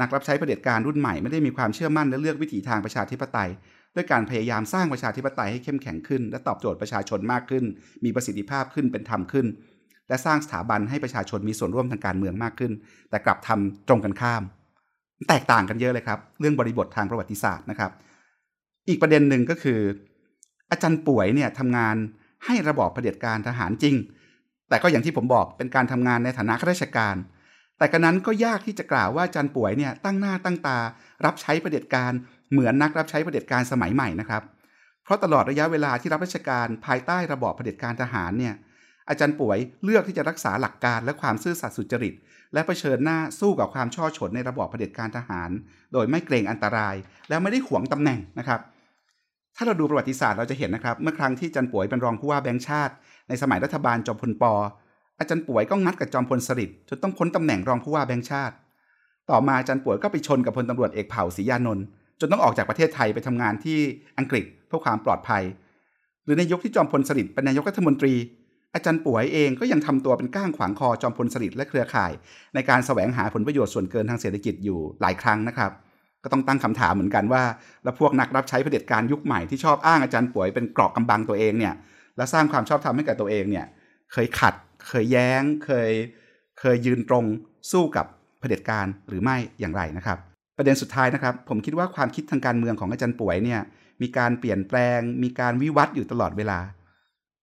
[0.00, 3.50] นักรับใช้เผด็จการรุ่นใหม่ไม่ได้มีความเชื่อมั่นและเลือกวิถีทางประชาธิปไตย
[3.94, 7.64] ด้วยการพยายามสร้างประชาธิปไตยให้เข้มแข็งขึ้น และตอบโจทย์ประชาชนมากขึ้น
[8.04, 9.46] มีประสิทธิภาพขึ้นเป็นธรรมขึ้น
[10.08, 12.72] และสร้างสถาบันให้ประชาชนมีส่วนร่วมทางการเมืองมากขึ้น
[13.10, 14.42] แต่กลับทำตรงกันข้าม
[15.28, 17.90] แตกต่างกันเยอะเลยครับ เรื่องบริบททางประวัติศาสตร์นะครับ
[18.88, 19.80] อีกประเด็นหนึ่งก็คือ
[20.70, 21.96] อาจารย์ป่วยเนี่ยทำงาน
[22.46, 23.96] ให้ระบอบเผด็จการทหารจริง
[24.68, 27.16] แต่ก็อย่างที่ผมบอกเป็นการทำงานในฐานะข้าราชการ
[27.78, 30.78] แต่กระนั้นก็ยากที่จะกล่าวว่าอาจารย์ป่วยเนี่ยตั้งหน้าตั้งตา
[31.24, 32.12] รับใช้เผด็จการ
[32.50, 34.42] เหมือนนักรับใช้เผด็จการสมัยใหม่นะครับ
[35.04, 38.54] เพราะตลอดระยะเวลาที่รับราชการภายใต้ระบอบเผด็จการทหารเนี่ย
[39.08, 42.14] อาจารย์ป่วยเลือกที่จะรักษาหลักการและความซื่อสัตย์สุจริต
[42.52, 45.50] และะเผชิญหน้าสู้กับความช่อฉนในระบอบเผด็จการทหาร
[45.92, 46.94] โดยไม่เกรงอันตราย
[47.28, 48.60] และไม่ได้หวงตำแหน่งนะครับ
[49.60, 52.94] ถ้าเราดูประวัติศาสตร์เราจะเห็นนะครับ เมื่อครั้งที่อาจารป่วยเป็นรองผู้ว่าแบงค์ชาติ
[53.28, 54.52] ในสมัยรัฐบาลจอมพลปอ
[55.18, 58.54] อาจารย์ป่วยก็งัดกับจอมพลสฤษดิ์จนต้องพ้นตำแหน่งรองผู้ว่าแบงค์ชาติ
[59.30, 61.84] ต่อมาอาจารย์ป่วยก็ไปชนกับพลตำรวจเอกเผ่าศรียานนท์
[62.20, 63.78] จนต้องออกจากประเทศไทยไปทำงานที่
[64.18, 65.42] อังกฤษเพื่อความปลอดภัย
[66.24, 68.14] หรือในยุคที่จอมพลสฤษดิ์เป็นนายกรัฐมนตรี
[68.74, 72.12] อาจารย์ป่วยเองก็ยังทำตัวเป็นก้างขวางคอจอมพลสฤษดิ์และเครือข่าย
[72.54, 75.72] ในการแสวงหาผลประโยชน์ส่วนเกินทางเศรษฐกิจอยู่หลายครั้งนะครับ
[76.24, 77.42] ก็ต้องตั้งคำถามเหมือนกันว่า
[77.84, 81.74] แล้วพวกนักรับใช้เผด็จการยุคใหม่ที่ชอบอ้างอาจารย์ป่วยเป็นเกราะกำบังตัวเองเนี่ย
[82.16, 83.66] และสร้างความชอบธรรมให้กับตัวเองเนี่ย
[84.12, 84.54] เคยขัด
[84.88, 85.90] เคยแย้ง เคย
[86.60, 87.24] เคยยืนตรง
[87.70, 88.06] สู้กับ
[88.40, 90.18] เผด็จการหรือไม่อย่างไรนะครับ
[90.56, 93.60] ประเด็นสุดท้ายนะครับ ผมคิดว่าความคิดทางการเมืองของอาจารย์ป่วยเนี่ย
[94.02, 96.58] มีการเปลี่ยนแปลง มีการวิวัฒน์อยู่ตลอดเวลา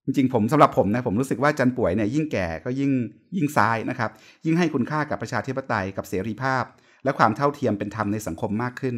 [0.06, 2.92] จริงๆ ผมสำหรับผมนะผมรู้สึกว่าอาจารย์ป่วยเนี่ยยิ่งแก่ก็ยิ่ง
[3.36, 4.12] ยิ่งซ้ายนะครับ
[4.46, 6.64] ยิ่งให้คุณค่ากับประชาธิปไตยกับเสรีภาพ
[7.06, 8.96] และความเท่าเทียมเป็นธรรมในสังคมมากขึ้น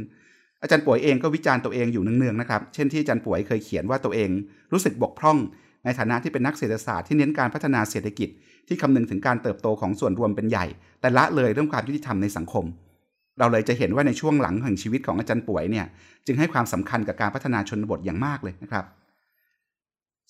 [0.61, 4.29] อาจารย์ป่วยเองก็วิจารณ์ตัวเองอยู่เนืองๆนะครับ เช่นที่อาจารย์ป่วยเคยเขียนว่าตัวเอง
[4.73, 5.37] รู้สึกบกพร่อง
[5.85, 8.29] ในฐานะที่เป็นนักเศรษฐศาสตร์ที่เน้นการพัฒนาเศรษฐกิจ
[8.67, 10.65] ที่คำนึงถึงการเติบโตของส่วนรวมเป็นใหญ่
[11.01, 12.65] แต่ละเลยเรื่องความยุติธรรมในสังคม
[13.39, 15.85] เราเลยจะเห็นว่าในช่วงหลังแห่งชีวิตของอาจารย์ป่วยเนี่ย
[16.25, 18.85] จึงให้ความสำคัญกับการพัฒนาชนบทอย่างมากเลยนะครับ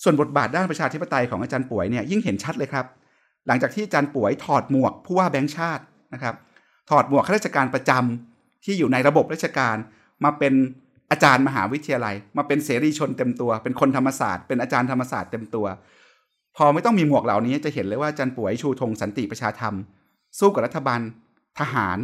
[0.03, 2.85] ส่วนบทบาทด้านประชาธิปไตยของอาจารย์ป่วยเนี่ยยิ่งเห็นชัดเลยครับ
[3.47, 6.35] หลังจากที่อาจารย์ป่วยถอดหมวกผู้ว่าแบงค์ชาตินะครับ
[6.89, 9.76] ถอดหมวกข้าราชการประจำที่อยู่ในระบบราชการ
[10.23, 10.54] มาเป็น
[11.12, 15.65] อาจารย์มหาวิทยาลัย มาเป็นเสรีชนเต็มตัว เป็นคนธรรมศาสตร์ เป็นอาจารย์ธรรมศาสตร์เต็มตัว
[16.58, 19.73] พอไม่ต้องมีหมวกเหล่านี้จะเห็นเลยว่าอาจารย์ป่วยชูธงสันติประชาธรรม
[20.39, 21.00] สู้กับรัฐบาล
[21.60, 21.97] ทหาร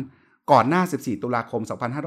[0.52, 1.62] ก่อนหน้า 14 ตุลาคม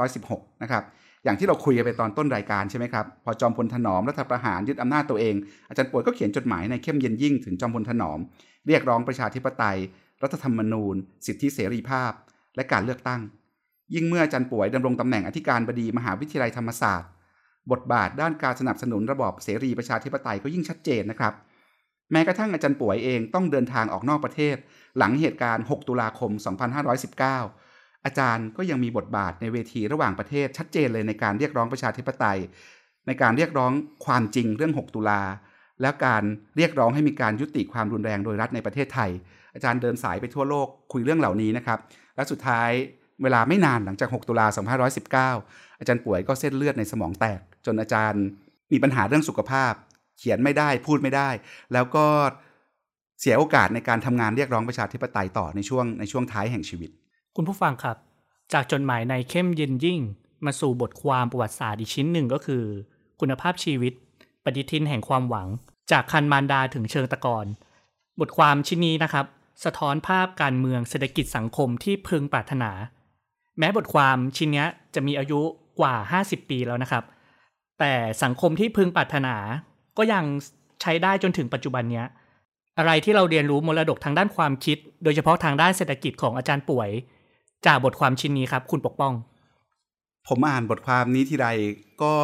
[0.09, 0.85] 2516 นะครับ
[1.25, 5.35] อย่างที่เราคุยกันไปตอนต้นรายการใช่ไหมครับ พอจอมพลถนอมรัฐประหารยึดอำนาจตัวเอง
[5.69, 8.19] อาจารย์ป่วยก็เขียนจดหมายในเข้มเย็นยิ่งถึงจอมพลถนอม
[8.67, 9.79] เรียกร้องประชาธิปไตย
[10.23, 10.95] รัฐธรรมนูญ
[11.27, 12.13] สิทธิเสรีภาพ
[12.57, 13.21] และการเลือกตั้ง
[13.95, 17.11] ยิ่งเมื่ออาจารย์ป่วยดำรงตำแหน่งอธิการบดีมหาวิทยาลัยธรรมศาสตร์
[17.71, 21.35] บทบาทด้านการสนับสนุนระบอบเสรีประชาธิปไตยก็ยิ่งชัดเจนนะครับ
[22.13, 24.57] แม้กระทั่งอาจารย์ป่วยเองต้องเดินทางออกนอกประเทศ
[24.99, 26.31] หลังเหตุการณ์ 6 ตุลาคม
[27.19, 32.39] 2519 อาจารย์ก็ยังมีบทบาทในเวทีระหว่างประเทศชัดเจนเลยในการเรียกร้องประชาธิปไตย
[33.07, 33.73] ในการเรียกร้อง
[34.07, 35.23] ความจริงเรื่อง 6 ตุลา
[35.83, 36.23] แล้วการ
[36.57, 39.11] เรียกร้องให้มีการยุติความรุนแรงโดยรัฐในประเทศไทย
[39.55, 41.79] อาจารย์เดินสายไปทั่วโลกคุยเรื่องเหล่านี้นะครับ
[42.17, 42.71] และสุดท้าย
[43.23, 44.47] เวลาไม่นานหลังจาก 6 ตุลา
[45.13, 48.25] 2519 อาจารย์ป่วยก็เส้นเลือดในสมองแตก จนอาจารย์
[48.73, 49.73] มีปัญหาเรื่องสุขภาพ
[50.19, 51.31] เขียนไม่ได้พูดไม่ได้
[51.73, 52.07] แล้วก็
[53.21, 56.91] เสียโอกาสในการทำงานเรียกร้องประชาธิปไตยต่อในช่วงในช่วงท้ายแห่งชีวิต
[57.37, 57.97] คุณผู้ฟังครับ
[58.53, 60.01] จากจดหมายในเข้มเย็นยิ่ง
[60.45, 62.65] มาสู่บทความประวัติศาสตร์อีกชิ้นหนึ่งก็คือ
[63.21, 63.93] คุณภาพชีวิต
[64.45, 65.49] ปฏิทินแห่งความหวัง
[65.91, 67.47] จากคันมารดาถึงเชิงตะกอน
[68.21, 69.27] บทความชิ้นนี้นะครับ
[69.65, 72.71] สะท้อนภาพการเมืองเศรษฐกิจสังคมที่พึงปรารถนา
[73.59, 74.65] แม้บทความชิ้นนี้
[74.95, 75.41] จะมีอายุ
[75.81, 77.05] กว่า 50 ปีแล้วนะครับ
[77.79, 77.93] แต่
[78.23, 79.35] สังคมที่พึงปรารถนา
[79.99, 80.25] ก็ยัง
[80.81, 82.07] ใช้ได้จนถึงปัจจุบันเนี้ย
[82.79, 86.91] อะไรที่เราเรียนรู้มรดกทางด้านความคิด โดยเฉพาะทางด้านเศรษฐกิจของอาจารย์ป่วย
[87.67, 89.13] จากบทความชิ้นนี้ครับ คุณปกป้อง
[90.29, 91.47] ผมอ่านบทความนี้ทีไร
[92.03, 92.15] ก็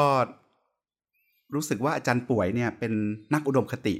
[1.54, 2.92] รู้สึกว่าอาจารย์ป่วยเนี่ยเป็น
[3.34, 3.94] นักอุดมคติ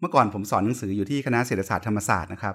[0.00, 2.54] เมื่อก่อนผมสอนหนังสืออยู่ที่คณะเศรษฐศาสตร์ธรรมศาสตร์นะครับ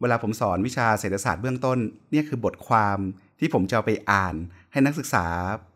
[0.00, 1.78] เวลาผมสอนวิชาเศรษฐศาสตร์เบื้องต้น
[2.10, 2.98] เนี่ยคือบทความ
[3.38, 4.34] ที่ผมจะเอาไปอ่าน
[4.72, 5.26] ให้นักศึกษา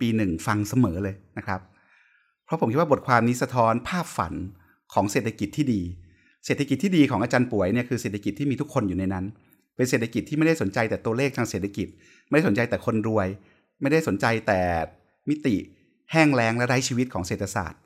[0.01, 1.61] ปีหนึ่งฟังเสมอเลยนะครับ
[2.45, 4.35] เพราะผมคิดว่าบทความนี้สะท้อนภาพฝัน
[4.95, 5.83] ของเศรษฐกิจที่ดี
[6.47, 9.25] เศรษฐกิจที่ดีของอาจารย์ป่วยเนี่ยคือเศรษฐกิจที่มีทุกคนอยู่ในนั้น
[9.77, 11.89] เป็นเศรษฐกิจที่ไม่ได้สนใจแต่ตัวเลขทางเศรษฐกิจ
[12.29, 13.29] ไม่ได้สนใจแต่คนรวย
[13.81, 14.61] ไม่ได้สนใจแต่
[15.29, 15.57] มิติ
[16.13, 17.81] แห้งแล้งและไร้ชีวิตของเศรษฐศาสตร์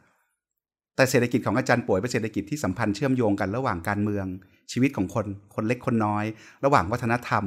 [0.99, 4.27] แต่เศรษฐกิจของอาจารย์ป่วยเป็นเศรษฐกิจที่สัมพันธ์เชื่อมโยงกันระหว่างการเมือง
[4.73, 6.25] ชีวิตของคน คนเล็กคนน้อย
[6.65, 7.45] ระหว่างวัฒนธรรม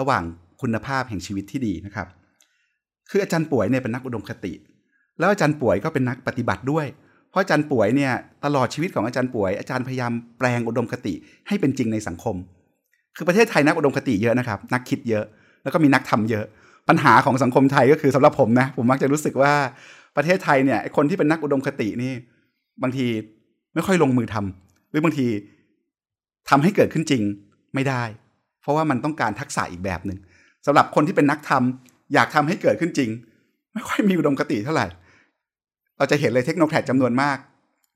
[0.00, 0.22] ระหว่าง
[0.62, 2.06] คุณภาพแห่งชีวิตที่ดีนะครับ
[3.10, 4.52] คืออาจารย์ป่วยเนี่ยเป็นนักอุดมคติ
[5.18, 6.86] แล้วอาจารย์ป่วยก็เป็นนักปฏิบัติด้วย
[7.30, 8.12] เพราะอาจารย์ป่วยเนี่ย
[8.44, 11.14] ตลอดชีวิตของอาจารย์ป่วย อาจารย์พยายามแปลงอุดมคติ
[11.48, 12.36] ให้เป็นจริงในสังคม
[13.16, 15.24] คือประเทศไทยนักอุดมคติเยอะนะครับ นักคิดเยอะ
[15.62, 16.44] แล้วก็มีนักทำเยอะ
[16.88, 19.52] ปัญหาของสังคมไทยก็คือสำหรับผมนะ ผมมักจะรู้สึกว่า
[20.16, 22.12] ประเทศไทยเนี่ยคนที่เป็นนักอุดมคตินี่
[22.82, 23.06] บางที
[23.74, 25.26] ไม่ค่อยลงมือทำหรือบางที
[26.48, 27.22] ทำให้เกิดขึ้นจริง
[27.74, 28.02] ไม่ได้
[28.60, 30.18] เพราะว่ามันต้องการทักษะอีกแบบหนึ่ง
[30.66, 33.10] สำหรับคนที่เป็นนักทำอยากทำให้เกิดขึ้นจริง
[33.74, 34.86] ไม่ค่อยมีอุดมคติเท่าไหร่
[35.98, 37.38] เราจะเห็นเลยเทคโนแครดจำนวนมาก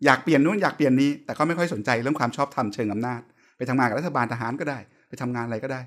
[0.04, 3.20] อยากเปลี่ยนนู้นอยากเปลี่ยนนี้ แต่ก็ไม่ค่อยสนใจเรื่องความชอบธรรมเชิงอำนาจ
[3.56, 5.80] ไปทำงานกับรัฐบาลทหารก็ได้ ไปทำงานอะไรก็ได้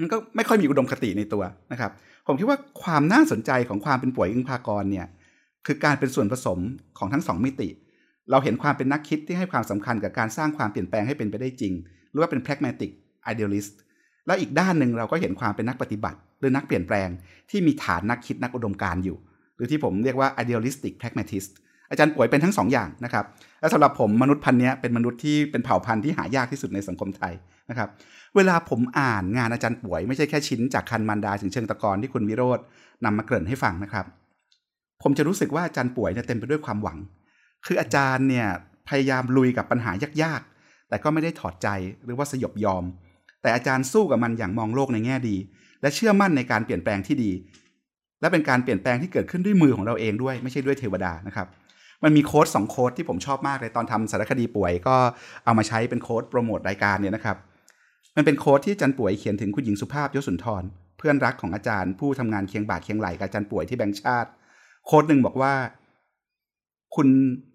[0.00, 1.90] มันก็ไม่ค่อยมีอุดมคติในตัวนะครับ
[2.26, 5.06] ผมคิดว่าความน่าสนใจของความเป็นป่วยอึ้งพากรเนี่ย
[5.66, 6.58] คือการเป็นส่วนผสม
[6.98, 7.68] ของทั้งสองมิติ
[8.30, 11.72] เราเห็นความเป็นนักคิดที่ให้ความสำคัญกับการสร้างความเปลี่ยนแปลงให้เป็นไปได้จริง
[12.10, 12.90] หรือว่าเป็น pragmatic
[13.32, 13.74] idealist
[14.26, 17.08] แล้วอีกด้านหนึ่งเราก็เห็นความเป็นนักปฏิบัติ หรือนักเปลี่ยนแปลง
[17.50, 19.16] ที่มีฐานนักคิดนักอุดมการณ์อยู่
[19.56, 21.50] หรือที่ผมเรียกว่า idealistic pragmatist
[21.90, 23.24] อาจารย์ป่วยเป็นทั้งสองอย่างนะครับ
[23.60, 27.32] และสำหรับผมมนุษย์พันธุ์นี้เป็นมนุษย์ที่เป็นเผ่าพันธุ์ที่หายากที่สุดในสังคมไทย
[27.70, 27.88] นะครับ
[28.36, 32.64] เวลาผมอ่านงานอาจารย์ป่วย ไม่ใช่แค่ชิ้นจากคันมันดาถึงเชิงตะกอนที่คุณวิโรจน์
[33.04, 34.06] นำมาเกริ่นให้ฟังนะครับ
[35.02, 36.98] ผมจะรู้สึกว่าอาจารย์ป่วยเนี่ยเต็มไปด้วยความหวัง
[37.66, 38.46] คืออาจารย์เนี่ย
[38.88, 41.68] พยายามลุยกับปัญหายากๆ แต่ก็ไม่ได้ถอดใจ
[42.04, 42.84] หรือว่าสยบยอม
[43.42, 45.36] แต่อาจารย์สู้กับมันอย่างมองโลกในแง่ดี
[45.82, 47.30] และเชื่อมั่นในการเปลี่ยนแปลงที่ดี
[48.20, 51.46] และเป็นการเปลี่ยนแปลงที่เกิดขึ้นด้วยมือของเราเองด้วยไม่ใช่ด้วยเทวดานะครับ
[52.04, 54.96] มันมีโค้ดสองโค้ดที่ผมชอบมากเลยตอนทำสารคดีป่วย ก็
[55.44, 57.36] เอามาใช้เป็นโค้ดโปรโมทรายการเนี่ยนะครับ
[58.16, 60.62] มันเป็นโค้ดที่อาจารย์ป่วยเขียนถึงคุณหญิงสุภาพยศสุนทร
[60.98, 64.30] เพื่อนรักของอาจารย์ผู้ทำงานเคียงบ่าเคียงไหลกับอาจารย์ป่วยที่แบงค์ชาติ
[64.86, 65.54] โค้ดหนึ่งบอกว่า
[66.94, 67.08] คุณ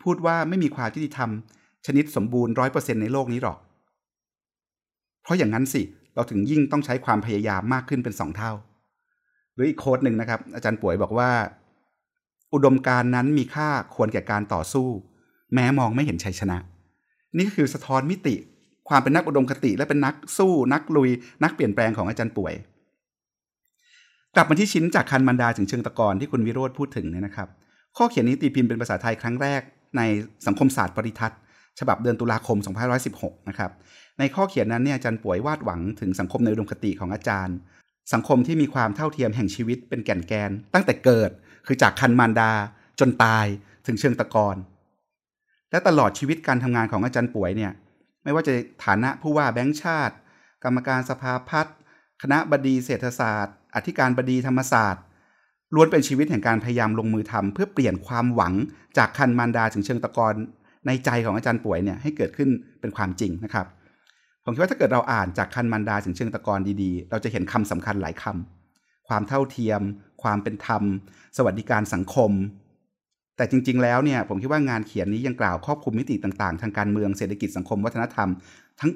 [0.03, 1.29] พูดว่าไม่มีความยุติธรรม
[1.85, 3.57] ชนิดสมบูรณ์ร้อยเปอร์เซ็นในโลกนี้หรอก
[5.23, 5.81] เพราะอย่างนั้นสิ
[6.15, 8.51] เราถึงยิ่งต้องใช้ความพยายามมากขึ้นเป็นสองเท่า
[9.53, 11.29] หรืออีกโค้ดหนึ่งนะครับ อาจารย์ป่วยบอกว่า
[12.53, 14.87] อุดมการณ์นั้นมีค่าควรแก่การต่อสู้
[15.53, 16.57] แม้มองไม่เห็นชัยชนะ
[17.37, 18.35] นี่คือสะท้อนมิติ
[18.89, 21.09] ความเป็นนักอุดมคติและเป็นนักสู้ นักลุย
[21.43, 22.53] นักเปลี่ยนแปลงของอาจารย์ป่วย
[24.35, 27.49] กลับมาที่ชิ้นจากคันมันดาถึงเชิงตะกอนที่คุณวิโรธพูดถึงเนี่ยนะครับ
[27.97, 29.61] ข้อเขียนนี้ตีพิมพ์เป็นภาษาไทยครั้งแรก
[29.97, 30.01] ใน
[30.47, 31.39] สังคมศาสตร์ปริทัศน์
[31.79, 32.57] ฉบับเดือนตุลาคม
[33.03, 33.71] 2516 นะครับ
[34.19, 37.55] ในข้อเขียนนั้นเนี่ยอาจารย์ป่วยวาดหวังถึงสังคมในอุดมคติของอาจารย์
[38.13, 41.29] สังคมที่มีความเท่าเทียมแห่งชีวิตเป็นแก่นแกน ตั้งแต่เกิด
[41.67, 42.51] คือจากคันมารดา
[42.99, 43.45] จนตาย
[43.87, 44.55] ถึงเชิงตะกอน
[45.71, 47.71] และตลอดชีวิตการทำงานของอาจารย์ป่วยเนี่ย
[48.23, 48.53] ไม่ว่าจะ
[48.85, 50.15] ฐานะผู้ว่าแบงค์ชาติ
[50.63, 51.75] กรรมการสภาพัฒน์
[52.21, 55.03] คณะบดีเศรษฐศาสตร์ อธิการบดีธรรมศาสตร์
[55.75, 58.53] ล้วนเป็นชีวิตแห่งการพยายามลงมือทำเพื่อเปลี่ยนความหวัง
[58.97, 60.33] จากคันมารดาถึงเชิงตะกอน
[60.87, 62.49] ในใจของอาจารย์ป่วยเนี่ยให้เกิดขึ้น
[62.81, 63.65] เป็นความจริงนะครับ
[64.43, 69.81] ผมคิดว่าถ้าเกิดเราอ่านจากคันมารดาถึงเชิงตะกอนดีๆ เราจะเห็นคำสำคัญหลายคำความเท่าเทียม
[70.23, 70.83] ความเป็นธรรม
[71.37, 72.31] สวัสดิการสังคม
[73.37, 78.29] แต่จริง ๆ แล้วเนี่ยผมคิดว่างานเขียนนี้ยังกล่าวครอบคลุมมิติต่างๆ ทางการเมืองเศรษฐกิจสังคมวัฒนธรรม
[78.79, 78.91] ทั้ง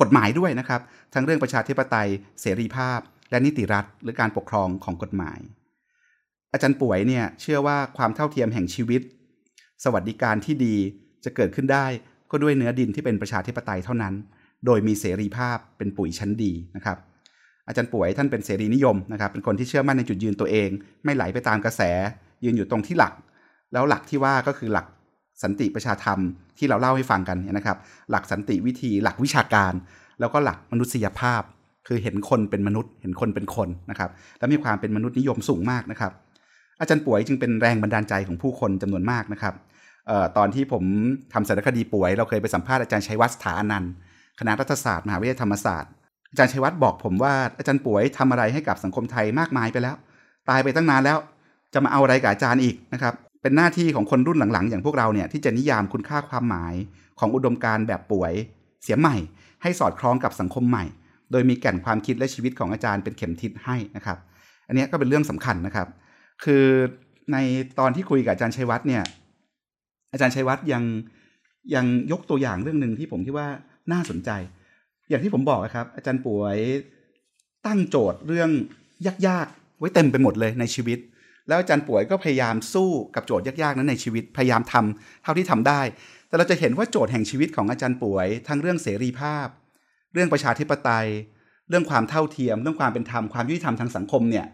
[0.00, 0.80] กฎหมายด้วยนะครับ
[1.14, 2.08] ทั้งเรื่องประชาธิปไตย
[2.40, 3.00] เสรีภาพ
[3.32, 5.38] และนิติรัฐ หรือการปกครองของกฎหมาย
[6.52, 9.02] อาจารย์ป่วยเนี่ยเชื่อว่าความเท่าเทียมแห่งชีวิต
[9.84, 10.76] สวัสดิการที่ดี
[11.24, 11.86] จะเกิดขึ้นได้
[12.30, 14.14] ก็ด้วยเนื้อดินที่เป็นประชาธิปไตยเท่านั้น
[14.66, 16.98] โดยมีเสรีภาพเป็นปุ๋ยชั้นดีนะครับ
[17.68, 20.70] อาจารย์ป่วยท่านเป็นเสรีนิยมนะครับ เป็นคนที่เชื่อมั่นในจุดยืนตัวเอง
[21.04, 21.82] ไม่ไหลไปตามกระแส
[22.44, 23.12] ยืนอยู่ตรงที่หลัก
[23.72, 24.86] แล้วหลักที่ว่าก็คือหลัก
[25.42, 26.18] สันติประชาธรรม
[26.58, 27.76] ที่เราเล่าให้ฟังกันนะครับ
[28.10, 29.72] หลักสันติวิธี หลักวิชาการ
[30.20, 31.42] แล้วก็หลักมนุษยภาพ
[31.86, 36.12] คือเห็นคนเป็นมนุษย์ เห็นคนเป็นคนนะครับ และมีความเป็นมนุษย์นิยมสูงมากนะครับ
[36.80, 39.54] อาจารย์ป่วยจึงเป็นแรงบันดาลใจของผู้คนจำนวนมากนะครับ
[40.36, 40.84] ตอนที่ผม
[41.32, 43.92] ทำสารคดีป่วย เราเคยไปสัมภาษณ์อาจารย์ชัยวัฒน์สถาอนันต์
[44.38, 45.90] คณะรัฐศาสตร์มหาวิทยาลัยธรรมศาสตร์
[46.30, 49.96] อาจารย์ชัยวัฒน์บอกผมว่าอาจารย์ป่วยทำอะไรให้กับสังคมไทยมากมายไปแล้ว
[50.48, 51.18] ตายไปตั้งนานแล้ว
[51.74, 56.74] จะมาเอาอะไรกับอาจารย์อีกนะครับเป็นหน้าที่ของคนรุ่นหลังๆ อย่างพวกเราเนี่ยที่จะนิยามคุณค่าความหมาย
[57.18, 58.32] ของอุดมการณ์แบบป่วย
[58.82, 59.16] เสียใหม่
[59.62, 60.84] ให้สอดคล้องกับสังคมใหม่
[61.32, 64.18] โดยมีแก่นความคิดและชีวิตของอาจารย์เป็นเข็มทิศให้นะครับ
[64.68, 65.88] อันนี้ก็เป็นเรื่องสำคัญนะครับ
[66.44, 66.64] คือ
[67.32, 67.36] ใน
[67.78, 69.02] ตอนที่คุยกับอาจารย์ชัยวัฒน์เนี่ย
[70.12, 70.84] อาจารย์ชัยวัฒน์ยัง
[71.74, 73.48] ยังยกตัวอย่างเรื่องหนึ่งที่ผมคิดว่า
[73.92, 74.30] น่าสนใจ
[75.08, 76.56] อย่างที่ผมบอกครับ อาจารย์ป่วย
[77.66, 78.50] ตั้งโจทย์เรื่อง
[79.26, 80.98] ยากๆไว้เต็มไปหมดเลยในชีวิต
[81.48, 85.80] แล้วอาจารย์ป่วยก็พยายามสู้กับโจทย์ยากๆนั้นในชีวิตพยายามทำเท่าที่ทำได้
[86.28, 89.46] แต่เราจะเห็นว่าโจทย์แห่งชีวิตของอาจารย์ป่วย ทั้งเรื่องเสรีภาพ
[90.12, 91.08] เรื่องประชาธิปไตย
[91.68, 94.46] เรื่องความเท่าเทียม เรื่องความเป็นธรรมความยุติธรรมทางสังคมเนี่ย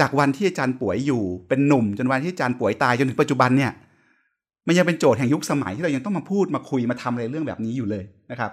[0.00, 3.72] จากวันที่อาจารย์ป่วยอยู่เป็นหนุ่ม จนวันที่อาจารย์ป่วยตายจนถึงปัจจุบันเนี่ย
[4.66, 8.52] มันยังเป็นโจทย์แห่งยุคสมัยที่เรายังต้องมาพูดมาคุยมาทำอะไรเรื่องแบบนี้อยู่เลยนะครับ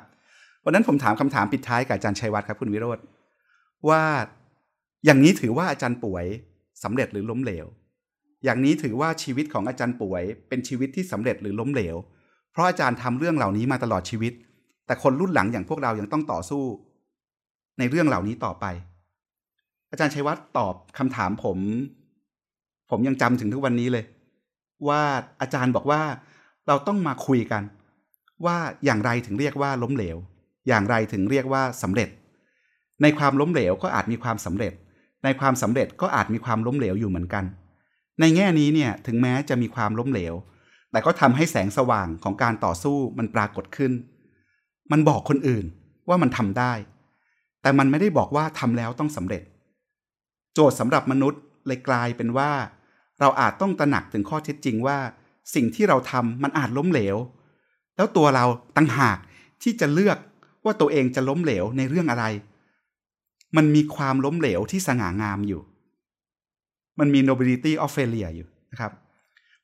[0.66, 3.00] วันนั้นผมถามคำถามปิดท้ายกับอาจารย์ชัยวัฒน์ครับคุณวิโรธ
[3.90, 4.04] ว่า
[5.06, 6.26] อย่างนี้ถือว่าอาจารย์ป่วย
[6.84, 7.66] สำเร็จหรือล้มเหลว
[8.44, 11.96] อย่างนี้ถือว่าชีวิตของอาจารย์ป่วย เป็นชีวิตที่สำเร็จหรือล้มเหลว
[12.52, 14.34] เพราะอาจารย์ทำเรื่องเหล่านี้มาตลอดชีวิต
[14.92, 16.64] แต่คนรุ่นหลังอย่างพวกเรายังต้องต่อสู้
[17.80, 18.66] ในเรื่องเหล่านี้ต่อไป
[19.92, 21.58] อาจารย์ชัยวัฒน์ตอบคำถามผม
[22.90, 24.06] ผมยังจำถึงทุกวันนี้เลย
[24.88, 25.02] ว่า
[25.42, 26.02] อาจารย์บอกว่า
[26.68, 27.64] เราต้องมาคุยกัน
[28.46, 30.18] ว่าอย่างไรถึงเรียกว่าล้มเหลว
[30.68, 32.10] อย่างไรถึงเรียกว่าสำเร็จ
[33.02, 34.74] ในความล้มเหลวก็อาจมีความสำเร็จ
[35.24, 37.44] ในความสำเร็จก็อาจมีความล้มเหลวอยู่เหมือนกัน
[38.20, 40.34] ในแง่นี้เนี่ยถึงแม้จะมีความล้มเหลว
[40.92, 43.94] แต่ก็ทำให้แสงสว่างของการต่อสู้มันปรากฏขึ้น
[44.92, 45.66] มันบอกคนอื่น
[46.10, 46.74] ว่ามันทำได้
[47.62, 49.44] แต่มันไม่ได้บอกว่าทำแล้วต้องสำเร็จ
[50.54, 52.52] โจทย์สำหรับมนุษย์เลยกลายเป็นว่า
[53.20, 54.98] เราอาจต้องตระหนักถึงข้อเท็จจริงว่า
[55.56, 57.18] สิ่งที่เราทำมันอาจล้มเหลว
[57.96, 59.18] แล้วตัวเราตั้งหาก
[59.64, 60.18] ที่จะเลือก
[60.66, 62.26] ว่าตัวเองจะล้มเหลวในเรื่องอะไร
[63.58, 65.62] มันมีความล้มเหลวที่สง่างามอยู่
[67.00, 68.92] มันมี nobility of failure อยู่นะครับ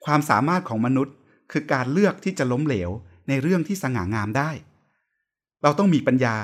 [0.06, 1.16] ความสามารถของมนุษย์
[1.52, 2.90] คือการเลือกที่จะล้มเหลว
[3.30, 4.50] ในเรื่องที่สง่างามได้
[5.64, 6.36] เราต้องมีปัญญา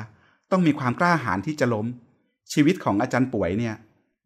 [0.52, 1.86] ต้องมีความกล้าหาญที่จะล้ม
[2.54, 3.76] ชีวิตของอาจารย์ป่วยเนี่ย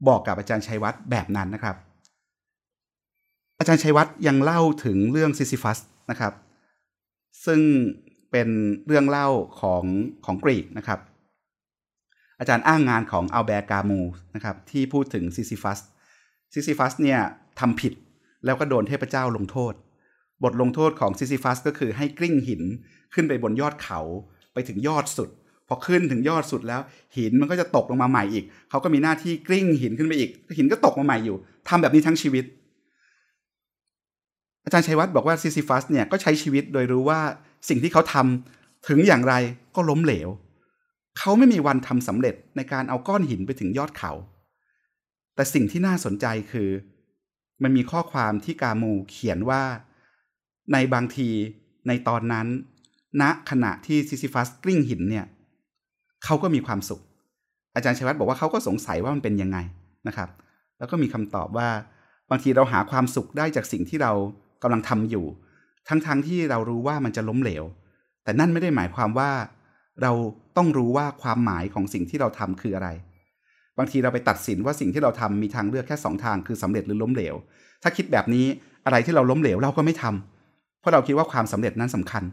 [0.07, 1.75] บอกกับอาจารย์ชัยวัฒน์แบบนั้นนะครับ
[3.59, 5.79] อาจารย์ชัยวัฒน์ยังเล่าถึงเรื่องซิซิฟัส
[6.11, 6.33] นะครับ
[7.45, 7.61] ซึ่ง
[8.31, 8.49] เป็น
[8.87, 9.27] เรื่องเล่า
[9.61, 9.83] ของ
[10.25, 10.99] ของกรีกนะครับ
[12.39, 14.01] อาจารย์อ้างงานของอัลแบร์กามูส์
[14.35, 15.79] นะครับ ที่พูดถึงซิซิฟัส
[16.53, 17.19] ซิซิฟัสเนี่ย
[17.59, 17.93] ทำผิด
[18.45, 19.73] แล้วก็โดนเทพเจ้าลงโทษ
[20.43, 22.63] บทลงโทษของซิซิฟัสก็คือให้กลิ้งหิน
[23.13, 23.99] ขึ้นไปบนยอดเขา
[24.57, 25.29] ไปถึงยอดสุด
[25.67, 26.81] พอขึ้นถึงยอดสุดแล้ว
[27.17, 31.37] หินมันก็จะตกลงมาใหม่อีก เขาก็มีหน้าที่กลิ้งหินขึ้นไปอีก หินก็ตกมาใหม่อยู่
[31.69, 32.45] ทำแบบนี้ทั้งชีวิต
[34.63, 37.19] อาจารย์ชัยวัฒน์บอกว่าซิซิฟัสเนี่ยก็ใช้ชีวิตโดยรู้ว่า
[37.69, 39.33] สิ่งที่เขาทำถึงอย่างไร
[39.75, 40.29] ก็ล้มเหลว
[41.17, 44.11] เขาไม่มีวันทำสำเร็จในการเอาก้อนหินไปถึงยอดเขา
[45.35, 46.69] แต่สิ่งที่น่าสนใจคือ
[47.63, 49.63] มันมีข้อความที่กามูเขียนว่า
[50.73, 51.29] ในบางที
[51.87, 52.47] ในตอนนั้น
[53.21, 55.25] ณขณะที่ซิซิฟัสกลิ้งหินเนี่ย
[56.25, 57.01] เขาก็มีความสุข
[57.75, 59.57] อาจารย์ชัยวัฒน์บอกว่าเขาก็สงสัยว่ามันเป็นยังไง
[60.07, 60.29] นะครับ
[60.77, 61.69] แล้วก็มีคำตอบว่า
[62.29, 64.11] บางทีเราหาความสุขได้จากสิ่งที่เรา
[64.63, 65.25] กำลังทำอยู่
[65.89, 67.63] ทั้งๆทที่เรารู้ว่ามันจะล้มเหลว
[68.23, 69.31] แต่นั่นไม่ได้หมายความว่า
[70.01, 70.11] เรา
[70.57, 72.89] ต้องรู้ว่าความหมายของสิ่งที่เราทำคืออะไร
[73.77, 77.35] บางทีเราไปตัดสินว่าสิ่งที่เราทำมีทางเลือกแค่สองทางคือสำเร็จหรือล้มเหลว
[77.83, 78.45] ถ้าคิดแบบนี้
[78.85, 82.23] อะไรที่เราล้มเหลวเราก็ไม่ทำเพราะเราคิดว่าความสำเร็จนั้นสำคัญ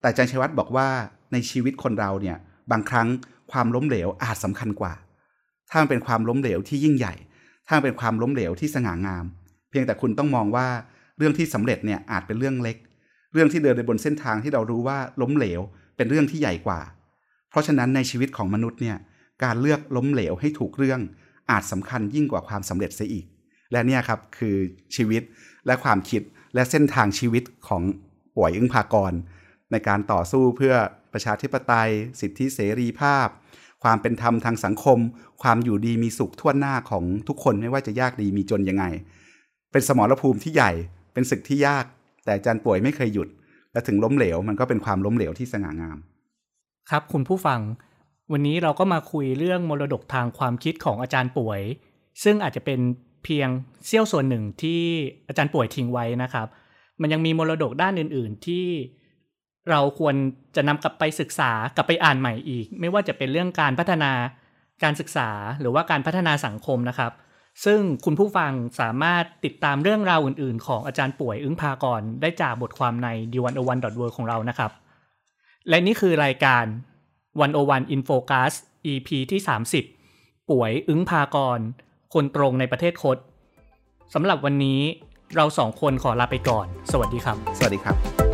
[0.00, 0.88] แต่อาจารย์ชัยวัฒน์บอกว่า
[1.32, 2.36] ในชีวิตคนเราเนี่ย
[2.70, 3.08] บางครั้ง
[3.52, 4.92] ความล้มเหลวอาจสำคัญกว่า
[5.70, 7.14] ถ้ามันเป็นความล้มเหลวที่ยิ่งใหญ่
[7.66, 9.24] ถ้ามันเป็นความล้มเหลวที่สง่างาม
[9.70, 10.66] เพียงแต่คุณต้องมองว่า
[11.18, 12.76] เรื่องที่สำเร็จเนี่ยอาจเป็นเรื่องเล็ก
[13.32, 15.60] เรื่องที่เดินในบนเส้นทางที่เรารู้ว่าล้มเหลว
[15.96, 16.80] เป็นเรื่องที่ใหญ่กว่า
[17.50, 18.96] เพราะฉะนั้นในชีวิตของมนุษย์เนี่ย
[19.44, 21.00] การเลือกล้มเหลวให้ถูกเรื่อง
[21.50, 23.24] อาจสำคัญยิ่งกว่าความสำเร็จเสียอีก
[23.72, 24.56] และเนี่ยครับคือ
[24.96, 25.22] ชีวิต
[25.66, 26.22] และความคิด
[26.54, 27.82] และเส้นทางชีวิตของ
[28.36, 29.12] ป่วยอึ้งภากร
[29.72, 30.74] ในการต่อสู้เพื่อ
[31.12, 33.28] ประชาธิปไตย สิทธิเสรีภาพ
[33.82, 34.98] ความเป็นธรรมทางสังคม
[35.42, 38.84] ความอยู่ดีมีสุขทั่วหน้าของทุกคนไม่ว่าจะยากดีมีจนยังไง
[39.72, 40.72] เป็นสมรภูมิที่ใหญ่
[41.12, 41.84] เป็นศึกที่ยาก
[42.24, 43.28] แต่อาจารย์ป่วยไม่เคยหยุด
[43.72, 45.98] และถึงล้มเหลวมันก็เป็นความล้มเหลวที่สง่างาม
[46.90, 47.60] ครับคุณผู้ฟัง
[48.32, 51.60] วันนี้เราก็มาคุยเรื่องมรดกทางความคิดของอาจารย์ป่วย
[52.24, 52.80] ซึ่งอาจจะเป็น
[53.24, 53.48] เพียง
[53.86, 54.80] เสี้ยวส่วนหนึ่งที่
[55.28, 56.46] อาจารย์ป่วยทิ้งไว้นะครับ
[57.00, 58.66] มันยังมีมรดกด้านอื่น ๆ ที่
[59.70, 60.14] เราควร
[60.56, 64.12] จะนำกลับไปศึกษากลับไปอ่านใหม่อีก ไม่ว่าจะเป็นเรื่องการพัฒนา
[64.82, 67.12] การศึกษาหรือว่าการพัฒนาสังคมนะครับ
[67.64, 74.70] ซึ่งคุณผู้ฟังสามารถติดตามเรื่องราวอื่น ๆ ของอาจารย์ป่วยอึ้งพากรได้จากบทความใน d 1 0 1 w o r l d ของเรานะครับ
[75.68, 76.64] และนี่คือรายการ
[77.28, 78.52] 101 In Focus
[78.92, 79.40] EP ที่
[79.94, 81.58] 30 ป่วยอึ้งพากร
[82.14, 83.18] คนตรงในประเทศคด
[84.14, 84.80] สำหรับวันนี้
[85.36, 88.27] เราสองคนขอลาไปก่อน สวัสดีครับ สวัสดีครับ